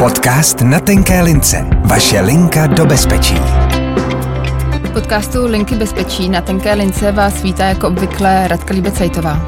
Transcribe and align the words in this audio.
Podcast 0.00 0.60
na 0.60 0.80
tenké 0.80 1.22
lince. 1.22 1.66
Vaše 1.84 2.20
linka 2.20 2.66
do 2.66 2.86
bezpečí. 2.86 3.34
V 4.84 4.90
podcastu 4.92 5.46
Linky 5.46 5.74
bezpečí 5.74 6.28
na 6.28 6.40
tenké 6.40 6.74
lince 6.74 7.12
vás 7.12 7.42
vítá 7.42 7.64
jako 7.64 7.88
obvykle 7.88 8.48
Radka 8.48 8.74
Líbecajtová. 8.74 9.46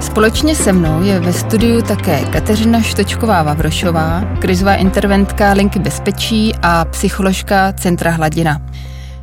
Společně 0.00 0.54
se 0.54 0.72
mnou 0.72 1.02
je 1.02 1.20
ve 1.20 1.32
studiu 1.32 1.82
také 1.82 2.24
Kateřina 2.24 2.82
Štočková 2.82 3.42
Vavrošová, 3.42 4.24
krizová 4.40 4.74
interventka 4.74 5.52
Linky 5.52 5.78
bezpečí 5.78 6.52
a 6.62 6.84
psycholožka 6.84 7.72
Centra 7.72 8.10
Hladina. 8.10 8.66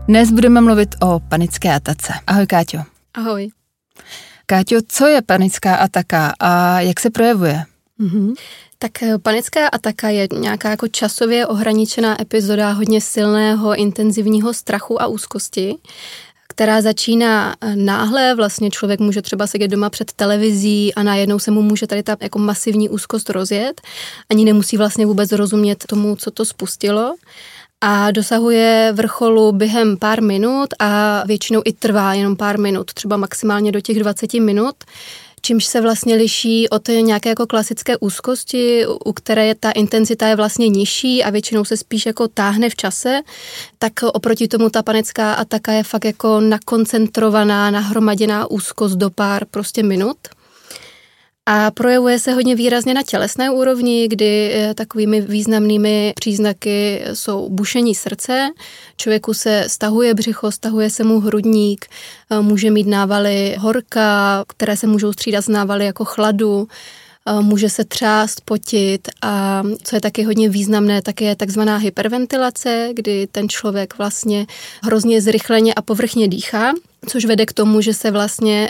Dnes 0.08 0.32
budeme 0.32 0.62
mluvit 0.62 0.96
o 1.02 1.20
panické 1.20 1.74
atace. 1.76 2.14
Ahoj 2.28 2.48
Káťo. 2.48 2.80
Ahoj. 3.14 3.50
Káťo, 4.46 4.80
co 4.88 5.08
je 5.08 5.22
panická 5.22 5.76
ataka 5.76 6.34
a 6.40 6.80
jak 6.82 7.00
se 7.00 7.10
projevuje? 7.10 7.64
Mm-hmm. 8.00 8.34
Tak 8.78 9.04
eh, 9.04 9.18
panická 9.18 9.68
ataka 9.68 10.10
je 10.10 10.28
nějaká 10.34 10.70
jako 10.70 10.88
časově 10.88 11.48
ohraničená 11.48 12.22
epizoda 12.22 12.72
hodně 12.72 13.02
silného, 13.02 13.76
intenzivního 13.76 14.54
strachu 14.54 15.02
a 15.02 15.08
úzkosti, 15.08 15.76
která 16.48 16.82
začíná 16.82 17.56
eh, 17.62 17.76
náhle, 17.76 18.36
vlastně 18.36 18.72
člověk 18.72 19.00
může 19.00 19.22
třeba 19.22 19.48
sedět 19.48 19.68
doma 19.68 19.90
před 19.90 20.12
televizí 20.12 20.94
a 20.96 21.04
najednou 21.04 21.40
se 21.40 21.52
mu 21.52 21.62
může 21.62 21.88
tady 21.88 22.04
ta 22.04 22.18
jako 22.22 22.40
masivní 22.40 22.90
úzkost 22.90 23.30
rozjet, 23.30 23.82
ani 24.30 24.46
nemusí 24.46 24.78
vlastně 24.78 25.06
vůbec 25.06 25.32
rozumět 25.32 25.84
tomu, 25.88 26.16
co 26.16 26.32
to 26.32 26.46
spustilo. 26.46 27.16
A 27.82 28.12
dosahuje 28.12 28.92
vrcholu 28.96 29.52
během 29.52 29.98
pár 29.98 30.24
minut 30.24 30.68
a 30.80 31.24
většinou 31.28 31.62
i 31.66 31.74
trvá 31.74 32.14
jenom 32.14 32.36
pár 32.36 32.60
minut, 32.60 32.94
třeba 32.94 33.18
maximálně 33.18 33.72
do 33.72 33.82
těch 33.82 34.00
20 34.00 34.34
minut, 34.34 34.76
čímž 35.46 35.66
se 35.66 35.82
vlastně 35.82 36.16
liší 36.16 36.70
od 36.70 36.88
nějaké 36.88 37.30
jako 37.30 37.48
klasické 37.48 37.98
úzkosti, 37.98 38.86
u 39.06 39.14
které 39.14 39.46
je 39.46 39.56
ta 39.56 39.72
intenzita 39.72 40.28
je 40.28 40.36
vlastně 40.36 40.70
nižší 40.70 41.24
a 41.24 41.30
většinou 41.30 41.66
se 41.66 41.78
spíš 41.78 42.06
jako 42.06 42.28
táhne 42.28 42.70
v 42.70 42.76
čase, 42.76 43.22
tak 43.80 43.94
oproti 44.14 44.48
tomu 44.48 44.70
ta 44.70 44.84
panická 44.84 45.34
ataka 45.34 45.72
je 45.72 45.84
fakt 45.84 46.06
jako 46.06 46.40
nakoncentrovaná, 46.40 47.72
nahromaděná 47.72 48.52
úzkost 48.52 48.96
do 48.96 49.10
pár 49.10 49.46
prostě 49.46 49.84
minut. 49.84 50.18
A 51.48 51.72
projevuje 51.72 52.20
se 52.20 52.34
hodně 52.34 52.56
výrazně 52.56 52.94
na 52.94 53.04
tělesné 53.04 53.50
úrovni, 53.50 54.08
kdy 54.08 54.52
eh, 54.54 54.74
takovými 54.74 55.22
významnými 55.22 56.14
příznaky 56.16 57.02
jsou 57.14 57.50
bušení 57.50 57.96
srdce, 57.96 58.50
člověku 58.98 59.34
se 59.34 59.66
stahuje 59.68 60.14
břicho, 60.14 60.52
stahuje 60.52 60.90
se 60.90 61.04
mu 61.04 61.20
hrudník, 61.20 61.86
eh, 62.32 62.42
může 62.42 62.72
mít 62.72 62.88
návaly 62.88 63.56
horka, 63.60 64.44
které 64.48 64.78
se 64.78 64.88
můžou 64.88 65.14
střídat 65.14 65.46
s 65.46 65.48
návaly 65.48 65.86
jako 65.86 66.06
chladu, 66.06 66.68
eh, 67.28 67.42
může 67.42 67.70
se 67.70 67.86
třást, 67.86 68.42
potit 68.46 69.08
a 69.22 69.64
co 69.84 69.96
je 69.96 70.02
taky 70.02 70.24
hodně 70.24 70.50
významné, 70.50 71.02
tak 71.02 71.22
je 71.22 71.36
takzvaná 71.36 71.78
hyperventilace, 71.78 72.90
kdy 72.94 73.28
ten 73.32 73.50
člověk 73.50 73.98
vlastně 73.98 74.46
hrozně 74.84 75.22
zrychleně 75.22 75.74
a 75.74 75.82
povrchně 75.82 76.28
dýchá, 76.28 76.74
což 77.08 77.26
vede 77.26 77.46
k 77.46 77.54
tomu, 77.54 77.82
že 77.82 77.94
se 77.94 78.12
vlastně 78.12 78.70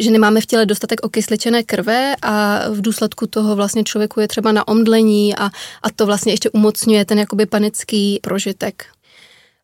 že 0.00 0.10
nemáme 0.10 0.40
v 0.40 0.46
těle 0.46 0.66
dostatek 0.66 1.00
okysličené 1.02 1.62
krve 1.62 2.14
a 2.22 2.62
v 2.68 2.80
důsledku 2.80 3.26
toho 3.26 3.56
vlastně 3.56 3.84
člověku 3.84 4.20
je 4.20 4.28
třeba 4.28 4.52
na 4.52 4.68
omdlení 4.68 5.36
a, 5.36 5.50
a 5.82 5.90
to 5.96 6.06
vlastně 6.06 6.32
ještě 6.32 6.50
umocňuje 6.50 7.04
ten 7.04 7.18
jakoby 7.18 7.46
panický 7.46 8.18
prožitek. 8.22 8.86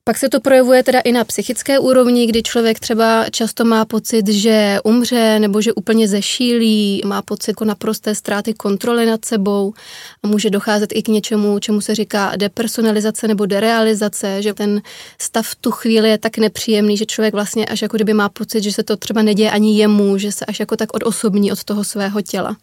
Pak 0.09 0.19
se 0.19 0.29
to 0.29 0.41
projevuje 0.41 0.83
teda 0.83 1.01
i 1.01 1.13
na 1.13 1.25
psychické 1.25 1.79
úrovni, 1.79 2.27
kdy 2.27 2.43
člověk 2.43 2.81
třeba 2.81 3.25
často 3.31 3.65
má 3.65 3.85
pocit, 3.85 4.29
že 4.29 4.79
umře 4.85 5.39
nebo 5.39 5.61
že 5.61 5.73
úplně 5.73 6.09
zešílí, 6.09 7.03
má 7.07 7.23
pocit 7.23 7.51
jako 7.51 7.65
naprosté 7.65 8.15
ztráty 8.15 8.55
kontroly 8.55 9.07
nad 9.07 9.25
sebou 9.25 9.75
a 10.23 10.29
může 10.29 10.51
docházet 10.51 10.91
i 10.93 11.03
k 11.03 11.09
něčemu, 11.09 11.59
čemu 11.59 11.81
se 11.81 11.95
říká 11.95 12.33
depersonalizace 12.37 13.29
nebo 13.29 13.47
derealizace, 13.47 14.43
že 14.43 14.55
ten 14.55 14.83
stav 15.19 15.47
v 15.47 15.55
tu 15.55 15.71
chvíli 15.71 16.11
je 16.11 16.19
tak 16.19 16.39
nepříjemný, 16.39 16.97
že 16.97 17.07
člověk 17.07 17.35
vlastně 17.35 17.67
až 17.67 17.83
jako 17.83 17.97
kdyby 17.97 18.15
má 18.15 18.29
pocit, 18.29 18.63
že 18.63 18.73
se 18.73 18.83
to 18.83 18.97
třeba 18.97 19.23
neděje 19.23 19.51
ani 19.51 19.79
jemu, 19.79 20.19
že 20.19 20.33
se 20.33 20.45
až 20.45 20.61
jako 20.61 20.77
tak 20.77 20.95
odosobní 20.95 21.53
od 21.53 21.65
toho 21.65 21.85
svého 21.85 22.23
těla. 22.23 22.57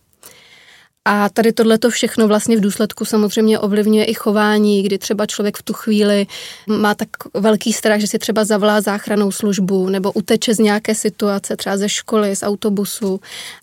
A 1.07 1.29
tady 1.29 1.51
tohleto 1.51 1.89
všechno 1.89 2.27
vlastně 2.27 2.57
v 2.57 2.61
důsledku 2.61 3.05
samozřejmě 3.05 3.59
ovlivňuje 3.59 4.05
i 4.05 4.13
chování, 4.13 4.83
kdy 4.83 4.97
třeba 4.97 5.25
člověk 5.25 5.57
v 5.57 5.63
tu 5.63 5.73
chvíli 5.73 6.27
má 6.67 6.95
tak 6.95 7.09
velký 7.33 7.73
strach, 7.73 7.99
že 7.99 8.07
si 8.07 8.19
třeba 8.19 8.45
zavolá 8.45 8.81
záchranou 8.81 9.31
službu 9.31 9.89
nebo 9.89 10.11
uteče 10.11 10.55
z 10.55 10.59
nějaké 10.59 10.95
situace, 10.95 11.55
třeba 11.55 11.77
ze 11.77 11.89
školy, 11.89 12.35
z 12.35 12.43
autobusu. 12.43 13.19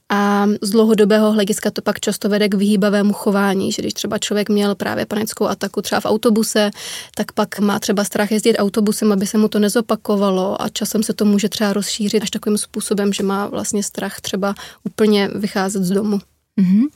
A 0.09 0.47
z 0.61 0.71
dlouhodobého 0.71 1.33
hlediska 1.33 1.71
to 1.71 1.83
pak 1.83 2.01
často 2.01 2.29
vede 2.29 2.49
k 2.49 2.55
vyhýbavému 2.55 3.13
chování, 3.13 3.73
že 3.73 3.83
když 3.83 3.95
třeba 3.95 4.19
člověk 4.19 4.49
měl 4.49 4.75
právě 4.75 5.07
panickou 5.07 5.47
ataku 5.47 5.83
třeba 5.83 6.01
v 6.01 6.07
autobuse, 6.07 6.71
tak 7.15 7.33
pak 7.33 7.59
má 7.59 7.79
třeba 7.79 8.05
strach 8.05 8.31
jezdit 8.31 8.57
autobusem, 8.57 9.13
aby 9.13 9.27
se 9.27 9.39
mu 9.39 9.49
to 9.49 9.59
nezopakovalo 9.59 10.63
a 10.63 10.69
časem 10.69 11.03
se 11.03 11.13
to 11.13 11.25
může 11.25 11.49
třeba 11.49 11.73
rozšířit 11.73 12.23
až 12.23 12.31
takovým 12.31 12.59
způsobem, 12.59 13.13
že 13.13 13.23
má 13.23 13.47
vlastně 13.47 13.83
strach 13.83 14.21
třeba 14.21 14.55
úplně 14.85 15.31
vycházet 15.35 15.85
z 15.85 15.91
domu. 15.91 16.19
Mm-hmm. 16.61 16.87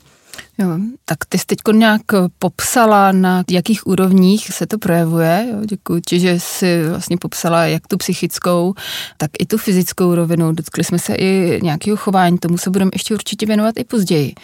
Jo, 0.58 0.69
tak 1.04 1.19
ty 1.28 1.38
jsi 1.38 1.47
teď 1.47 1.58
nějak 1.72 2.02
popsala, 2.38 3.12
na 3.12 3.44
jakých 3.50 3.86
úrovních 3.86 4.47
se 4.54 4.66
to 4.66 4.78
projevuje. 4.78 5.47
Jo, 5.52 5.64
děkuji 5.64 6.00
ti, 6.06 6.20
že 6.20 6.41
jsi 6.41 6.88
vlastně 6.88 7.16
popsala 7.16 7.64
jak 7.64 7.86
tu 7.86 7.97
psychickou, 7.97 8.74
tak 9.16 9.30
i 9.38 9.47
tu 9.47 9.58
fyzickou 9.58 10.14
rovinu. 10.14 10.52
Dotkli 10.52 10.84
jsme 10.84 10.98
se 10.98 11.14
i 11.14 11.60
nějakého 11.62 11.97
chování, 11.97 12.38
tomu 12.38 12.58
se 12.58 12.70
budeme 12.70 12.91
ještě 12.92 13.14
určitě 13.14 13.47
věnovat 13.47 13.74
i 13.78 13.84
později. 13.84 14.34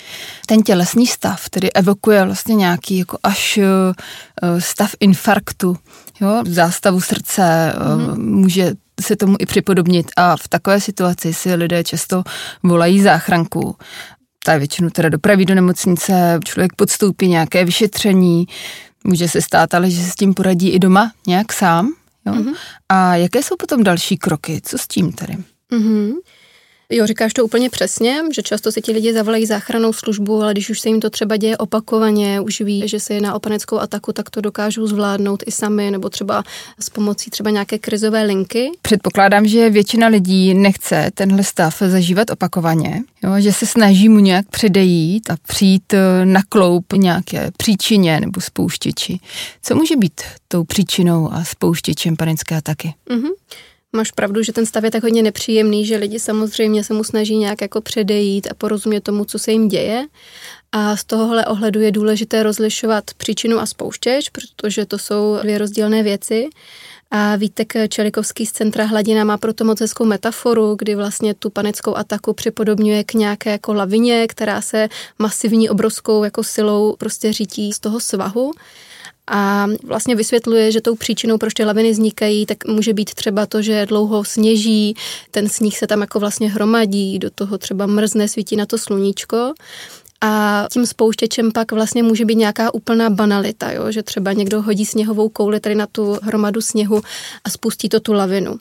Ten 0.46 0.62
tělesný 0.62 1.06
stav, 1.06 1.44
který 1.46 1.72
evokuje 1.72 2.24
vlastně 2.24 2.54
nějaký 2.54 2.98
jako 2.98 3.18
až 3.22 3.58
eh, 3.58 4.60
stav 4.60 4.90
infarktu, 5.00 5.76
jo, 6.20 6.42
zástavu 6.46 7.00
srdce, 7.00 7.74
mm-hmm. 7.76 8.18
může 8.18 8.72
se 9.00 9.16
tomu 9.16 9.36
i 9.38 9.46
připodobnit 9.46 10.10
a 10.16 10.36
v 10.36 10.48
takové 10.48 10.80
situaci 10.80 11.34
si 11.34 11.54
lidé 11.54 11.84
často 11.84 12.22
volají 12.62 13.02
záchranku 13.02 13.76
ta 14.44 14.56
většinu 14.56 14.90
teda 14.90 15.08
dopraví 15.08 15.44
do 15.44 15.54
nemocnice, 15.54 16.40
člověk 16.44 16.72
podstoupí 16.76 17.28
nějaké 17.28 17.64
vyšetření, 17.64 18.46
může 19.04 19.28
se 19.28 19.42
stát, 19.42 19.74
ale 19.74 19.90
že 19.90 20.02
se 20.02 20.10
s 20.10 20.14
tím 20.14 20.34
poradí 20.34 20.70
i 20.70 20.78
doma 20.78 21.12
nějak 21.26 21.52
sám. 21.52 21.92
Jo? 22.26 22.32
Mm-hmm. 22.32 22.54
A 22.88 23.16
jaké 23.16 23.42
jsou 23.42 23.56
potom 23.56 23.84
další 23.84 24.16
kroky? 24.16 24.60
Co 24.64 24.78
s 24.78 24.86
tím 24.88 25.12
tedy? 25.12 25.36
Mm-hmm. 25.72 26.12
Jo, 26.94 27.06
říkáš 27.06 27.32
to 27.32 27.44
úplně 27.44 27.70
přesně, 27.70 28.20
že 28.34 28.42
často 28.42 28.72
si 28.72 28.80
ti 28.80 28.92
lidi 28.92 29.12
zavolají 29.12 29.46
záchranou 29.46 29.92
službu, 29.92 30.42
ale 30.42 30.52
když 30.52 30.70
už 30.70 30.80
se 30.80 30.88
jim 30.88 31.00
to 31.00 31.10
třeba 31.10 31.36
děje 31.36 31.56
opakovaně, 31.56 32.40
už 32.40 32.60
ví, 32.60 32.88
že 32.88 33.00
se 33.00 33.14
jedná 33.14 33.34
o 33.34 33.40
panickou 33.40 33.78
ataku, 33.78 34.12
tak 34.12 34.30
to 34.30 34.40
dokážou 34.40 34.86
zvládnout 34.86 35.42
i 35.46 35.50
sami, 35.50 35.90
nebo 35.90 36.08
třeba 36.08 36.44
s 36.80 36.90
pomocí 36.90 37.30
třeba 37.30 37.50
nějaké 37.50 37.78
krizové 37.78 38.22
linky. 38.22 38.70
Předpokládám, 38.82 39.46
že 39.46 39.70
většina 39.70 40.06
lidí 40.06 40.54
nechce 40.54 41.10
tenhle 41.14 41.44
stav 41.44 41.82
zažívat 41.86 42.30
opakovaně, 42.30 43.02
jo, 43.24 43.30
že 43.38 43.52
se 43.52 43.66
snaží 43.66 44.08
mu 44.08 44.18
nějak 44.18 44.48
předejít 44.48 45.30
a 45.30 45.36
přijít 45.46 45.94
eh, 45.94 46.24
na 46.24 46.40
kloup 46.48 46.92
nějaké 46.92 47.50
příčině 47.56 48.20
nebo 48.20 48.40
spouštěči. 48.40 49.20
Co 49.62 49.74
může 49.74 49.96
být 49.96 50.20
tou 50.48 50.64
příčinou 50.64 51.32
a 51.32 51.44
spouštěčem 51.44 52.16
panické 52.16 52.56
ataky? 52.56 52.94
Mm-hmm. 53.10 53.30
Máš 53.96 54.10
pravdu, 54.10 54.42
že 54.42 54.52
ten 54.52 54.66
stav 54.66 54.84
je 54.84 54.90
tak 54.90 55.02
hodně 55.02 55.22
nepříjemný, 55.22 55.86
že 55.86 55.96
lidi 55.96 56.20
samozřejmě 56.20 56.84
se 56.84 56.94
mu 56.94 57.04
snaží 57.04 57.36
nějak 57.36 57.60
jako 57.60 57.80
předejít 57.80 58.48
a 58.50 58.54
porozumět 58.54 59.00
tomu, 59.00 59.24
co 59.24 59.38
se 59.38 59.52
jim 59.52 59.68
děje. 59.68 60.06
A 60.72 60.96
z 60.96 61.04
tohohle 61.04 61.46
ohledu 61.46 61.80
je 61.80 61.92
důležité 61.92 62.42
rozlišovat 62.42 63.04
příčinu 63.16 63.58
a 63.58 63.66
spouštěč, 63.66 64.28
protože 64.28 64.86
to 64.86 64.98
jsou 64.98 65.38
dvě 65.42 65.58
rozdílné 65.58 66.02
věci. 66.02 66.48
A 67.10 67.36
Vítek 67.36 67.72
Čelikovský 67.88 68.46
z 68.46 68.52
Centra 68.52 68.84
Hladina 68.84 69.24
má 69.24 69.38
proto 69.38 69.64
moc 69.64 69.80
hezkou 69.80 70.04
metaforu, 70.04 70.74
kdy 70.78 70.94
vlastně 70.94 71.34
tu 71.34 71.50
panickou 71.50 71.96
ataku 71.96 72.32
připodobňuje 72.32 73.04
k 73.04 73.14
nějaké 73.14 73.50
jako 73.50 73.74
lavině, 73.74 74.26
která 74.28 74.60
se 74.60 74.88
masivní 75.18 75.70
obrovskou 75.70 76.24
jako 76.24 76.44
silou 76.44 76.96
prostě 76.96 77.32
řítí 77.32 77.72
z 77.72 77.80
toho 77.80 78.00
svahu 78.00 78.52
a 79.34 79.66
vlastně 79.84 80.16
vysvětluje, 80.16 80.72
že 80.72 80.80
tou 80.80 80.94
příčinou, 80.94 81.38
proč 81.38 81.54
ty 81.54 81.64
laviny 81.64 81.90
vznikají, 81.90 82.46
tak 82.46 82.64
může 82.66 82.92
být 82.92 83.14
třeba 83.14 83.46
to, 83.46 83.62
že 83.62 83.86
dlouho 83.86 84.24
sněží, 84.24 84.94
ten 85.30 85.48
sníh 85.48 85.78
se 85.78 85.86
tam 85.86 86.00
jako 86.00 86.20
vlastně 86.20 86.50
hromadí, 86.50 87.18
do 87.18 87.30
toho 87.30 87.58
třeba 87.58 87.86
mrzne, 87.86 88.28
svítí 88.28 88.56
na 88.56 88.66
to 88.66 88.78
sluníčko. 88.78 89.52
A 90.24 90.66
tím 90.72 90.86
spouštěčem 90.86 91.52
pak 91.52 91.72
vlastně 91.72 92.02
může 92.02 92.24
být 92.24 92.34
nějaká 92.34 92.74
úplná 92.74 93.10
banalita, 93.10 93.72
jo? 93.72 93.92
že 93.92 94.02
třeba 94.02 94.32
někdo 94.32 94.62
hodí 94.62 94.86
sněhovou 94.86 95.28
kouli 95.28 95.60
tady 95.60 95.74
na 95.74 95.86
tu 95.86 96.18
hromadu 96.22 96.60
sněhu 96.60 97.02
a 97.44 97.50
spustí 97.50 97.88
to 97.88 98.00
tu 98.00 98.12
lavinu. 98.12 98.56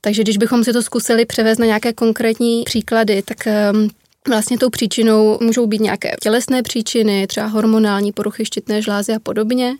Takže 0.00 0.22
když 0.22 0.36
bychom 0.36 0.64
si 0.64 0.72
to 0.72 0.82
zkusili 0.82 1.24
převést 1.24 1.58
na 1.58 1.66
nějaké 1.66 1.92
konkrétní 1.92 2.62
příklady, 2.64 3.22
tak 3.22 3.46
ehm, 3.46 3.88
Vlastně 4.28 4.58
tou 4.58 4.70
příčinou 4.70 5.38
můžou 5.40 5.66
být 5.66 5.80
nějaké 5.80 6.16
tělesné 6.20 6.62
příčiny, 6.62 7.26
třeba 7.26 7.46
hormonální 7.46 8.12
poruchy 8.12 8.44
štítné 8.44 8.82
žlázy 8.82 9.12
a 9.14 9.18
podobně. 9.18 9.76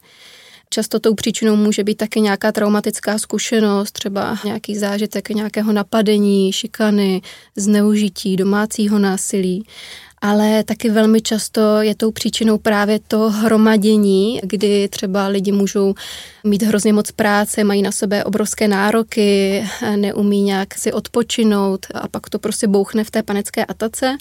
Často 0.71 1.01
tou 1.01 1.15
příčinou 1.15 1.57
může 1.57 1.85
být 1.85 1.95
také 1.95 2.21
nějaká 2.21 2.53
traumatická 2.53 3.19
zkušenost, 3.19 3.93
třeba 3.93 4.39
nějaký 4.45 4.77
zážitek 4.77 5.29
nějakého 5.29 5.73
napadení, 5.73 6.53
šikany, 6.53 7.23
zneužití, 7.57 8.37
domácího 8.37 8.99
násilí. 8.99 9.67
Ale 10.21 10.65
taky 10.65 10.91
velmi 10.91 11.21
často 11.21 11.83
je 11.83 11.95
tou 11.95 12.11
příčinou 12.11 12.59
právě 12.59 12.99
to 13.09 13.31
hromadění, 13.31 14.41
kdy 14.43 14.89
třeba 14.89 15.27
lidi 15.27 15.53
můžou 15.53 15.95
mít 16.45 16.63
hrozně 16.63 16.93
moc 16.93 17.11
práce, 17.11 17.65
mají 17.65 17.83
na 17.83 17.93
sebe 17.93 18.25
obrovské 18.25 18.69
nároky, 18.69 19.65
neumí 19.97 20.43
nějak 20.43 20.75
si 20.75 20.93
odpočinout 20.93 21.87
a 21.95 22.09
pak 22.09 22.31
to 22.31 22.39
prostě 22.39 22.67
bouchne 22.67 23.05
v 23.05 23.11
té 23.11 23.23
panické 23.23 23.65
atace 23.65 24.17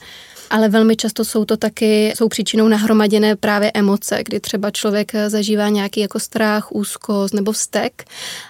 ale 0.50 0.70
velmi 0.70 0.96
často 0.96 1.26
jsou 1.26 1.46
to 1.46 1.58
taky, 1.58 2.14
jsou 2.16 2.28
příčinou 2.28 2.68
nahromaděné 2.68 3.36
právě 3.36 3.72
emoce, 3.74 4.24
kdy 4.24 4.40
třeba 4.40 4.72
člověk 4.72 5.12
zažívá 5.28 5.70
nějaký 5.70 6.00
jako 6.00 6.20
strach, 6.20 6.72
úzkost 6.72 7.34
nebo 7.34 7.52
vztek 7.52 8.04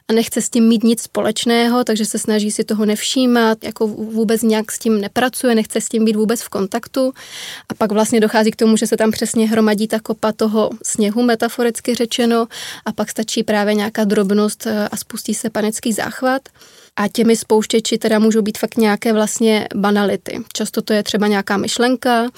a 0.07 0.13
nechce 0.13 0.41
s 0.41 0.49
tím 0.49 0.67
mít 0.67 0.83
nic 0.83 1.01
společného, 1.01 1.83
takže 1.83 2.05
se 2.05 2.19
snaží 2.19 2.51
si 2.51 2.63
toho 2.63 2.85
nevšímat, 2.85 3.63
jako 3.63 3.87
vůbec 3.87 4.41
nějak 4.41 4.71
s 4.71 4.79
tím 4.79 5.01
nepracuje, 5.01 5.55
nechce 5.55 5.81
s 5.81 5.89
tím 5.89 6.05
být 6.05 6.15
vůbec 6.15 6.41
v 6.41 6.49
kontaktu 6.49 7.13
a 7.69 7.73
pak 7.73 7.91
vlastně 7.91 8.19
dochází 8.19 8.51
k 8.51 8.55
tomu, 8.55 8.77
že 8.77 8.87
se 8.87 8.97
tam 8.97 9.11
přesně 9.11 9.47
hromadí 9.47 9.87
ta 9.87 9.99
kopa 9.99 10.31
toho 10.31 10.69
sněhu, 10.83 11.23
metaforicky 11.23 11.95
řečeno, 11.95 12.47
a 12.85 12.91
pak 12.91 13.09
stačí 13.09 13.43
právě 13.43 13.73
nějaká 13.73 14.03
drobnost 14.03 14.67
a 14.91 14.97
spustí 14.97 15.33
se 15.33 15.49
panický 15.49 15.93
záchvat. 15.93 16.41
A 16.99 17.07
těmi 17.07 17.35
spouštěči 17.35 17.97
teda 17.97 18.19
můžou 18.19 18.41
být 18.41 18.57
fakt 18.57 18.77
nějaké 18.77 19.13
vlastně 19.13 19.67
banality. 19.75 20.39
Často 20.53 20.81
to 20.81 20.93
je 20.93 21.03
třeba 21.03 21.27
nějaká 21.27 21.57
myšlenka, 21.57 22.29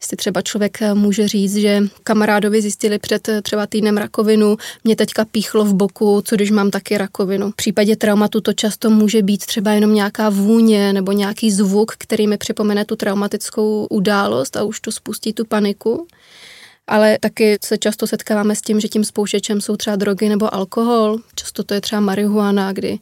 jestli 0.00 0.16
třeba 0.16 0.42
člověk 0.42 0.78
může 0.94 1.28
říct, 1.28 1.56
že 1.56 1.82
kamarádovi 2.04 2.62
zjistili 2.62 2.98
před 2.98 3.28
třeba 3.42 3.66
týdnem 3.66 3.96
rakovinu, 3.96 4.56
mě 4.84 4.96
teďka 4.96 5.24
píchlo 5.24 5.64
v 5.64 5.74
boku, 5.74 6.22
co 6.24 6.36
když 6.36 6.50
mám 6.50 6.70
taky 6.70 6.98
rakovinu. 6.98 7.50
V 7.50 7.54
případě 7.56 7.96
traumatu 7.96 8.40
to 8.40 8.52
často 8.52 8.90
může 8.90 9.22
být 9.22 9.46
třeba 9.46 9.70
jenom 9.70 9.94
nějaká 9.94 10.30
vůně 10.30 10.92
nebo 10.92 11.12
nějaký 11.12 11.50
zvuk, 11.50 11.92
který 11.98 12.26
mi 12.26 12.36
připomene 12.36 12.84
tu 12.84 12.96
traumatickou 12.96 13.86
událost 13.90 14.56
a 14.56 14.64
už 14.64 14.80
to 14.80 14.92
spustí 14.92 15.32
tu 15.32 15.44
paniku 15.44 16.06
ale 16.86 17.18
taky 17.20 17.58
se 17.64 17.78
často 17.78 18.06
setkáváme 18.06 18.56
s 18.56 18.60
tím, 18.60 18.80
že 18.80 18.88
tím 18.88 19.04
spouštěčem 19.04 19.60
jsou 19.60 19.76
třeba 19.76 19.96
drogy 19.96 20.28
nebo 20.28 20.54
alkohol. 20.54 21.18
Často 21.34 21.64
to 21.64 21.74
je 21.74 21.80
třeba 21.80 22.00
marihuana, 22.00 22.72
kdy 22.72 22.98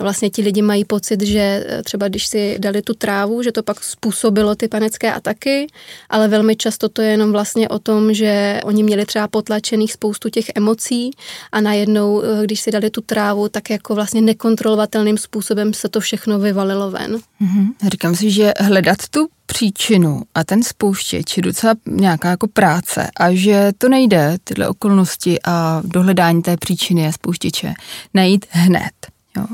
vlastně 0.00 0.30
ti 0.30 0.42
lidi 0.42 0.62
mají 0.62 0.84
pocit, 0.84 1.22
že 1.22 1.64
eh, 1.68 1.82
třeba 1.82 2.08
když 2.08 2.26
si 2.26 2.56
dali 2.58 2.82
tu 2.82 2.94
trávu, 2.94 3.42
že 3.42 3.52
to 3.52 3.62
pak 3.62 3.84
způsobilo 3.84 4.54
ty 4.54 4.68
panické 4.68 5.12
ataky, 5.12 5.66
ale 6.10 6.28
velmi 6.28 6.56
často 6.56 6.88
to 6.88 7.02
je 7.02 7.10
jenom 7.10 7.32
vlastně 7.32 7.68
o 7.68 7.78
tom, 7.78 8.14
že 8.14 8.60
oni 8.64 8.82
měli 8.82 9.06
třeba 9.06 9.28
potlačených 9.28 9.92
spoustu 9.92 10.28
těch 10.28 10.44
emocí 10.54 11.10
a 11.52 11.60
najednou, 11.60 12.22
eh, 12.22 12.44
když 12.44 12.60
si 12.60 12.70
dali 12.70 12.90
tu 12.90 13.00
trávu, 13.00 13.48
tak 13.48 13.70
jako 13.70 13.94
vlastně 13.94 14.20
nekontrolovatelným 14.20 15.18
způsobem 15.18 15.74
se 15.74 15.88
to 15.88 16.00
všechno 16.00 16.38
vyvalilo 16.38 16.90
ven. 16.90 17.16
Mm-hmm. 17.16 17.88
Říkám 17.90 18.14
si, 18.14 18.30
že 18.30 18.52
hledat 18.60 18.98
tu 19.10 19.28
příčinu 19.46 20.22
a 20.34 20.44
ten 20.44 20.62
spouštěč 20.62 21.36
je 21.36 21.42
docela 21.42 21.74
nějaká 21.86 22.30
jako 22.30 22.48
práce 22.48 23.10
a 23.16 23.34
že 23.34 23.72
to 23.78 23.88
nejde, 23.88 24.36
tyhle 24.44 24.68
okolnosti 24.68 25.38
a 25.44 25.82
dohledání 25.84 26.42
té 26.42 26.56
příčiny 26.56 27.08
a 27.08 27.12
spouštěče 27.12 27.74
najít 28.14 28.46
hned. 28.50 29.17
Jo. 29.38 29.46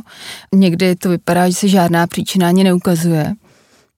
Někdy 0.54 0.96
to 0.96 1.08
vypadá, 1.08 1.48
že 1.48 1.54
se 1.54 1.69
žádná 1.69 2.06
příčina 2.06 2.48
ani 2.48 2.64
neukazuje. 2.64 3.32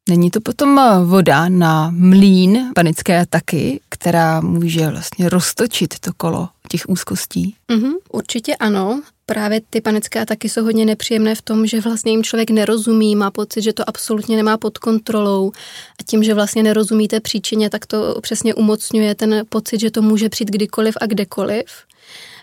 Není 0.09 0.31
to 0.31 0.41
potom 0.41 0.81
voda 1.05 1.49
na 1.49 1.91
mlín 1.91 2.71
panické 2.75 3.21
ataky, 3.21 3.81
která 3.89 4.41
může 4.41 4.89
vlastně 4.89 5.29
roztočit 5.29 5.99
to 5.99 6.11
kolo 6.17 6.49
těch 6.69 6.89
úzkostí? 6.89 7.55
Mm-hmm, 7.69 7.93
určitě 8.13 8.57
ano. 8.57 9.03
Právě 9.27 9.61
ty 9.71 9.81
panické 9.81 10.21
ataky 10.21 10.49
jsou 10.49 10.65
hodně 10.65 10.85
nepříjemné 10.85 11.35
v 11.35 11.43
tom, 11.43 11.67
že 11.67 11.81
vlastně 11.81 12.13
jim 12.13 12.23
člověk 12.23 12.51
nerozumí, 12.51 13.17
má 13.17 13.31
pocit, 13.31 13.63
že 13.63 13.73
to 13.73 13.89
absolutně 13.89 14.37
nemá 14.37 14.57
pod 14.57 14.79
kontrolou 14.79 15.53
a 16.01 16.03
tím, 16.07 16.23
že 16.23 16.35
vlastně 16.35 16.63
nerozumíte 16.63 17.21
příčině, 17.21 17.71
tak 17.71 17.87
to 17.87 18.21
přesně 18.21 18.55
umocňuje 18.55 19.15
ten 19.15 19.43
pocit, 19.49 19.81
že 19.81 19.91
to 19.91 20.03
může 20.03 20.29
přijít 20.29 20.51
kdykoliv 20.51 20.95
a 21.01 21.07
kdekoliv. 21.07 21.65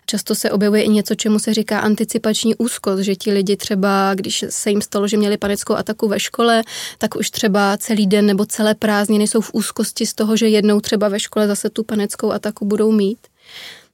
Často 0.05 0.35
se 0.35 0.51
objevuje 0.51 0.83
i 0.83 0.89
něco, 0.89 1.15
čemu 1.15 1.39
se 1.39 1.53
říká 1.53 1.79
anticipační 1.79 2.55
úzkost, 2.55 3.03
že 3.03 3.15
ti 3.15 3.31
lidi 3.31 3.57
třeba, 3.57 4.13
když 4.15 4.45
se 4.49 4.69
jim 4.69 4.81
stalo, 4.81 5.07
že 5.07 5.17
měli 5.17 5.37
panickou 5.37 5.73
ataku 5.73 6.07
ve 6.07 6.19
škole, 6.19 6.63
tak 6.97 7.15
už 7.15 7.29
třeba 7.29 7.77
celý 7.77 8.07
den 8.07 8.25
nebo 8.25 8.45
celé 8.45 8.75
prázdniny 8.75 9.27
jsou 9.27 9.41
v 9.41 9.53
úzkosti 9.53 10.05
z 10.05 10.13
toho, 10.13 10.37
že 10.37 10.47
jednou 10.47 10.79
třeba 10.79 11.09
ve 11.09 11.19
škole 11.19 11.47
zase 11.47 11.69
tu 11.69 11.83
panickou 11.83 12.31
ataku 12.31 12.65
budou 12.65 12.91
mít. 12.91 13.19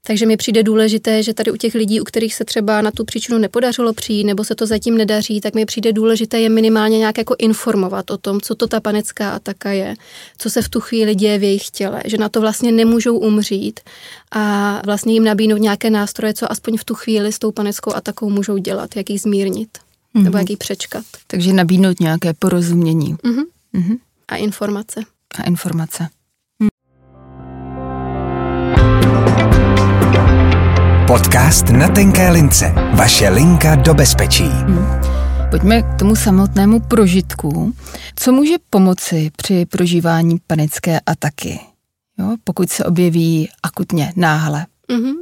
Takže 0.08 0.26
mi 0.26 0.38
přijde 0.38 0.64
důležité, 0.64 1.24
že 1.24 1.34
tady 1.34 1.52
u 1.52 1.56
těch 1.56 1.76
lidí, 1.76 2.02
u 2.02 2.04
kterých 2.04 2.36
se 2.36 2.46
třeba 2.46 2.82
na 2.82 2.92
tu 2.92 3.06
příčinu 3.06 3.38
nepodařilo 3.38 3.94
přijít, 3.94 4.24
nebo 4.24 4.44
se 4.44 4.56
to 4.56 4.66
zatím 4.66 4.98
nedaří, 4.98 5.42
tak 5.42 5.56
mi 5.56 5.66
přijde 5.66 5.94
důležité 5.94 6.40
je 6.40 6.50
minimálně 6.50 6.98
nějak 6.98 7.18
jako 7.18 7.36
informovat 7.40 8.12
o 8.12 8.18
tom, 8.18 8.42
co 8.42 8.56
to 8.56 8.68
ta 8.68 8.80
panická 8.80 9.32
ataka 9.32 9.72
je, 9.72 9.96
co 10.38 10.50
se 10.50 10.62
v 10.62 10.70
tu 10.70 10.80
chvíli 10.80 11.16
děje 11.16 11.38
v 11.38 11.44
jejich 11.44 11.70
těle, 11.70 12.02
že 12.06 12.18
na 12.18 12.30
to 12.30 12.42
vlastně 12.42 12.72
nemůžou 12.72 13.18
umřít 13.18 13.80
a 14.32 14.82
vlastně 14.86 15.14
jim 15.14 15.24
nabídnout 15.24 15.58
nějaké 15.58 15.90
nástroje, 15.90 16.34
co 16.34 16.52
aspoň 16.52 16.78
v 16.78 16.84
tu 16.84 16.96
chvíli 16.96 17.32
s 17.32 17.40
tou 17.40 17.52
panickou 17.52 17.94
atakou 17.94 18.30
můžou 18.30 18.58
dělat, 18.58 18.96
jak 18.96 19.10
ji 19.10 19.18
zmírnit 19.18 19.70
mm-hmm. 19.78 20.24
nebo 20.24 20.38
jak 20.38 20.50
ji 20.50 20.58
přečkat. 20.58 21.04
Takže 21.28 21.54
nabídnout 21.54 22.00
nějaké 22.00 22.34
porozumění. 22.34 23.16
Mm-hmm. 23.16 23.44
Mm-hmm. 23.76 23.98
A 24.28 24.36
informace. 24.36 25.02
A 25.36 25.44
informace. 25.44 26.08
Podcast 31.10 31.70
na 31.70 31.88
tenké 31.88 32.32
lince. 32.32 32.74
Vaše 32.94 33.30
linka 33.30 33.76
do 33.76 33.94
bezpečí. 33.94 34.44
Hmm. 34.44 34.86
Pojďme 35.50 35.82
k 35.82 36.00
tomu 36.00 36.16
samotnému 36.16 36.80
prožitku. 36.80 37.74
Co 38.16 38.32
může 38.32 38.56
pomoci 38.70 39.32
při 39.36 39.66
prožívání 39.66 40.38
panické 40.48 41.00
ataky? 41.06 41.60
Jo, 42.20 42.36
pokud 42.44 42.70
se 42.70 42.86
objeví 42.86 43.50
akutně, 43.64 44.14
náhle. 44.16 44.66
Mm-hmm. 44.90 45.14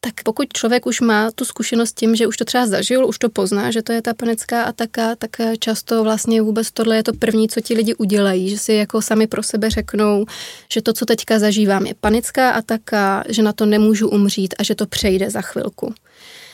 Tak 0.00 0.14
pokud 0.24 0.52
člověk 0.52 0.86
už 0.86 1.00
má 1.00 1.30
tu 1.30 1.44
zkušenost 1.44 1.98
tím, 1.98 2.16
že 2.16 2.26
už 2.26 2.36
to 2.36 2.44
třeba 2.44 2.66
zažil, 2.66 3.06
už 3.06 3.18
to 3.18 3.28
pozná, 3.28 3.70
že 3.70 3.82
to 3.82 3.92
je 3.92 4.02
ta 4.02 4.14
panická 4.14 4.62
ataka, 4.62 5.16
tak 5.16 5.30
často 5.58 6.04
vlastně 6.04 6.42
vůbec 6.42 6.70
tohle 6.70 6.96
je 6.96 7.02
to 7.02 7.12
první, 7.12 7.48
co 7.48 7.60
ti 7.60 7.74
lidi 7.74 7.94
udělají, 7.94 8.50
že 8.50 8.58
si 8.58 8.72
jako 8.72 9.02
sami 9.02 9.26
pro 9.26 9.42
sebe 9.42 9.70
řeknou, 9.70 10.26
že 10.72 10.82
to, 10.82 10.92
co 10.92 11.06
teďka 11.06 11.38
zažívám, 11.38 11.86
je 11.86 11.94
panická 11.94 12.50
ataka, 12.50 13.24
že 13.28 13.42
na 13.42 13.52
to 13.52 13.66
nemůžu 13.66 14.08
umřít 14.08 14.54
a 14.58 14.62
že 14.62 14.74
to 14.74 14.86
přejde 14.86 15.30
za 15.30 15.40
chvilku. 15.40 15.94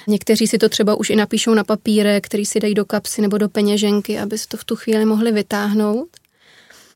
Někteří 0.07 0.47
si 0.47 0.59
to 0.59 0.69
třeba 0.69 0.95
už 0.95 1.11
i 1.11 1.17
napíšou 1.17 1.55
na 1.55 1.65
papíre, 1.65 2.21
který 2.21 2.47
si 2.47 2.61
dají 2.61 2.75
do 2.75 2.85
kapsy 2.85 3.23
nebo 3.23 3.39
do 3.39 3.49
peněženky, 3.49 4.19
aby 4.19 4.39
si 4.39 4.49
to 4.49 4.57
v 4.57 4.65
tu 4.65 4.77
chvíli 4.77 5.05
mohli 5.05 5.33
vytáhnout. 5.33 6.09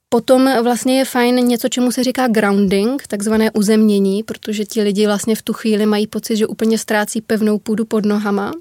Potom 0.08 0.62
vlastně 0.62 0.98
je 0.98 1.04
fajn 1.04 1.34
něco, 1.34 1.68
čemu 1.68 1.92
se 1.92 2.04
říká 2.04 2.28
grounding, 2.28 3.06
takzvané 3.06 3.50
uzemnění, 3.50 4.22
protože 4.22 4.64
ti 4.64 4.82
lidi 4.82 5.06
vlastně 5.06 5.36
v 5.36 5.42
tu 5.42 5.52
chvíli 5.52 5.86
mají 5.86 6.06
pocit, 6.06 6.36
že 6.36 6.46
úplně 6.46 6.78
ztrácí 6.78 7.20
pevnou 7.20 7.58
půdu 7.58 7.84
pod 7.84 8.06
nohama 8.06 8.52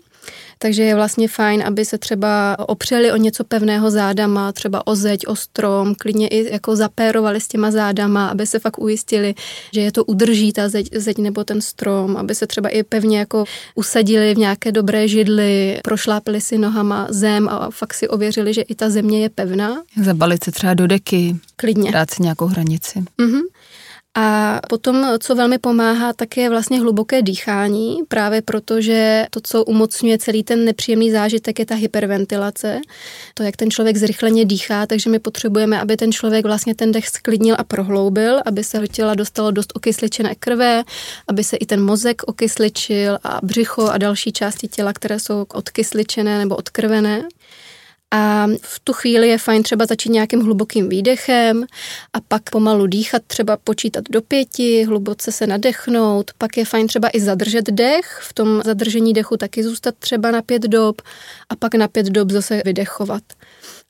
takže 0.58 0.84
je 0.84 0.96
vlastně 0.96 1.28
fajn, 1.28 1.64
aby 1.66 1.86
se 1.86 1.98
třeba 1.98 2.60
opřeli 2.60 3.12
o 3.12 3.18
něco 3.18 3.44
pevného 3.44 3.92
zádama, 3.92 4.52
třeba 4.52 4.88
o 4.88 4.96
zeď, 4.96 5.28
o 5.28 5.36
strom, 5.36 5.96
klidně 5.96 6.28
i 6.28 6.54
jako 6.54 6.76
zapérovali 6.76 7.42
s 7.42 7.48
těma 7.48 7.72
zádama, 7.72 8.28
aby 8.28 8.48
se 8.48 8.60
fakt 8.60 8.80
ujistili, 8.80 9.36
že 9.74 9.82
je 9.82 9.92
to 9.92 10.06
udrží 10.06 10.54
ta 10.54 10.70
zeď, 10.70 10.90
zeď 10.96 11.18
nebo 11.18 11.44
ten 11.44 11.62
strom, 11.62 12.18
aby 12.18 12.36
se 12.36 12.48
třeba 12.48 12.70
i 12.70 12.84
pevně 12.84 13.20
jako 13.20 13.46
usadili 13.76 14.36
v 14.36 14.38
nějaké 14.38 14.72
dobré 14.72 15.08
židli, 15.08 15.80
prošlápili 15.84 16.42
si 16.42 16.58
nohama 16.58 17.08
zem 17.10 17.50
a 17.50 17.70
fakt 17.72 17.94
si 17.94 18.08
ověřili, 18.08 18.54
že 18.54 18.62
i 18.62 18.76
ta 18.76 18.90
země 18.90 19.22
je 19.22 19.30
pevná. 19.30 19.84
Zabalit 20.04 20.44
se 20.44 20.52
třeba 20.52 20.74
do 20.74 20.88
deky. 20.88 21.36
Klidně. 21.56 21.92
Dát 21.92 22.12
si 22.12 22.24
nějakou 22.24 22.46
hranici. 22.46 23.00
Mm-hmm. 23.20 23.42
A 24.18 24.60
potom, 24.70 25.08
co 25.20 25.36
velmi 25.36 25.58
pomáhá, 25.58 26.14
tak 26.14 26.38
je 26.38 26.50
vlastně 26.50 26.80
hluboké 26.80 27.22
dýchání, 27.22 27.98
právě 28.08 28.42
protože 28.42 29.26
to, 29.30 29.40
co 29.44 29.64
umocňuje 29.64 30.18
celý 30.18 30.44
ten 30.44 30.66
nepříjemný 30.66 31.12
zážitek, 31.12 31.60
je 31.60 31.66
ta 31.66 31.76
hyperventilace. 31.76 32.82
To, 33.34 33.44
jak 33.44 33.56
ten 33.56 33.72
člověk 33.72 33.98
zrychleně 33.98 34.46
dýchá, 34.46 34.86
takže 34.86 35.10
my 35.10 35.20
potřebujeme, 35.20 35.82
aby 35.82 35.98
ten 35.98 36.12
člověk 36.12 36.46
vlastně 36.46 36.76
ten 36.76 36.92
dech 36.92 37.08
sklidnil 37.08 37.56
a 37.60 37.64
prohloubil, 37.64 38.42
aby 38.46 38.64
se 38.64 38.80
do 38.80 38.88
těla 38.88 39.16
dostalo 39.16 39.52
dost 39.52 39.72
okysličené 39.76 40.36
krve, 40.36 40.84
aby 41.28 41.44
se 41.44 41.58
i 41.58 41.66
ten 41.66 41.84
mozek 41.84 42.22
okysličil 42.26 43.18
a 43.24 43.40
břicho 43.44 43.88
a 43.88 43.98
další 43.98 44.32
části 44.32 44.68
těla, 44.68 44.94
které 44.94 45.20
jsou 45.20 45.46
odkysličené 45.54 46.38
nebo 46.38 46.56
odkrvené. 46.56 47.24
A 48.14 48.48
v 48.62 48.80
tu 48.80 48.94
chvíli 48.94 49.30
je 49.30 49.38
fajn 49.38 49.64
třeba 49.64 49.86
začít 49.86 50.10
nějakým 50.10 50.42
hlubokým 50.42 50.90
výdechem 50.90 51.66
a 52.14 52.22
pak 52.28 52.50
pomalu 52.50 52.88
dýchat, 52.88 53.22
třeba 53.28 53.58
počítat 53.58 54.04
do 54.10 54.22
pěti, 54.22 54.84
hluboce 54.84 55.32
se 55.32 55.48
nadechnout. 55.48 56.32
Pak 56.38 56.58
je 56.58 56.66
fajn 56.66 56.88
třeba 56.88 57.10
i 57.14 57.20
zadržet 57.20 57.66
dech, 57.66 58.20
v 58.22 58.34
tom 58.34 58.62
zadržení 58.66 59.14
dechu 59.14 59.38
taky 59.38 59.64
zůstat 59.64 59.96
třeba 60.00 60.32
na 60.32 60.42
pět 60.42 60.62
dob 60.62 61.02
a 61.50 61.56
pak 61.56 61.76
na 61.76 61.88
pět 61.88 62.06
dob 62.06 62.32
zase 62.32 62.62
vydechovat. 62.66 63.24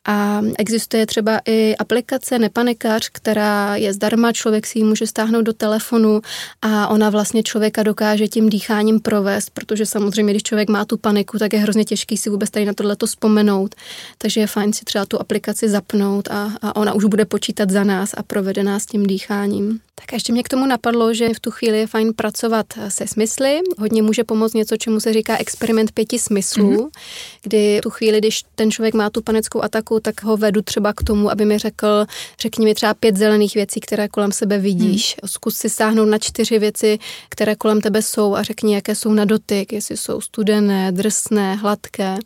A 0.05 0.41
existuje 0.57 1.05
třeba 1.05 1.39
i 1.45 1.75
aplikace 1.75 2.39
Nepanikař, 2.39 3.09
která 3.11 3.75
je 3.75 3.93
zdarma, 3.93 4.31
člověk 4.33 4.67
si 4.67 4.79
ji 4.79 4.83
může 4.83 5.07
stáhnout 5.07 5.41
do 5.41 5.53
telefonu 5.53 6.21
a 6.61 6.87
ona 6.87 7.09
vlastně 7.09 7.43
člověka 7.43 7.83
dokáže 7.83 8.27
tím 8.27 8.49
dýcháním 8.49 8.99
provést, 8.99 9.49
protože 9.49 9.85
samozřejmě, 9.85 10.33
když 10.33 10.43
člověk 10.43 10.69
má 10.69 10.85
tu 10.85 10.97
paniku, 10.97 11.39
tak 11.39 11.53
je 11.53 11.59
hrozně 11.59 11.85
těžký 11.85 12.17
si 12.17 12.29
vůbec 12.29 12.49
tady 12.49 12.65
na 12.65 12.73
tohleto 12.73 13.05
vzpomenout. 13.05 13.75
Takže 14.17 14.41
je 14.41 14.47
fajn 14.47 14.73
si 14.73 14.85
třeba 14.85 15.05
tu 15.05 15.21
aplikaci 15.21 15.69
zapnout 15.69 16.27
a, 16.27 16.51
a 16.61 16.75
ona 16.75 16.93
už 16.93 17.05
bude 17.05 17.25
počítat 17.25 17.69
za 17.69 17.83
nás 17.83 18.13
a 18.17 18.23
provede 18.23 18.63
nás 18.63 18.85
tím 18.85 19.07
dýcháním. 19.07 19.79
Tak 19.99 20.13
ještě 20.13 20.33
mě 20.33 20.43
k 20.43 20.49
tomu 20.49 20.65
napadlo, 20.65 21.13
že 21.13 21.33
v 21.33 21.39
tu 21.39 21.51
chvíli 21.51 21.79
je 21.79 21.87
fajn 21.87 22.13
pracovat 22.13 22.65
se 22.87 23.07
smysly. 23.07 23.59
Hodně 23.77 24.01
může 24.01 24.23
pomoct 24.23 24.53
něco, 24.53 24.77
čemu 24.77 24.99
se 24.99 25.13
říká 25.13 25.37
experiment 25.37 25.91
pěti 25.91 26.19
smyslů, 26.19 26.71
mm-hmm. 26.71 26.89
kdy 27.43 27.79
tu 27.83 27.89
chvíli, 27.89 28.17
když 28.17 28.43
ten 28.55 28.71
člověk 28.71 28.93
má 28.93 29.09
tu 29.09 29.21
panickou 29.21 29.63
ataku, 29.63 29.99
tak 29.99 30.23
ho 30.23 30.37
vedu 30.37 30.61
třeba 30.61 30.93
k 30.93 31.03
tomu, 31.03 31.31
aby 31.31 31.45
mi 31.45 31.57
řekl, 31.57 32.05
řekni 32.39 32.65
mi 32.65 32.75
třeba 32.75 32.93
pět 32.93 33.17
zelených 33.17 33.55
věcí, 33.55 33.79
které 33.79 34.07
kolem 34.07 34.31
sebe 34.31 34.57
vidíš. 34.57 35.15
Mm. 35.23 35.29
Zkus 35.29 35.55
si 35.55 35.69
stáhnout 35.69 36.05
na 36.05 36.17
čtyři 36.17 36.59
věci, 36.59 36.99
které 37.29 37.55
kolem 37.55 37.81
tebe 37.81 38.01
jsou 38.01 38.35
a 38.35 38.43
řekni, 38.43 38.75
jaké 38.75 38.95
jsou 38.95 39.13
na 39.13 39.25
dotyk, 39.25 39.73
jestli 39.73 39.97
jsou 39.97 40.21
studené, 40.21 40.91
drsné, 40.91 41.55
hladké. 41.55 42.17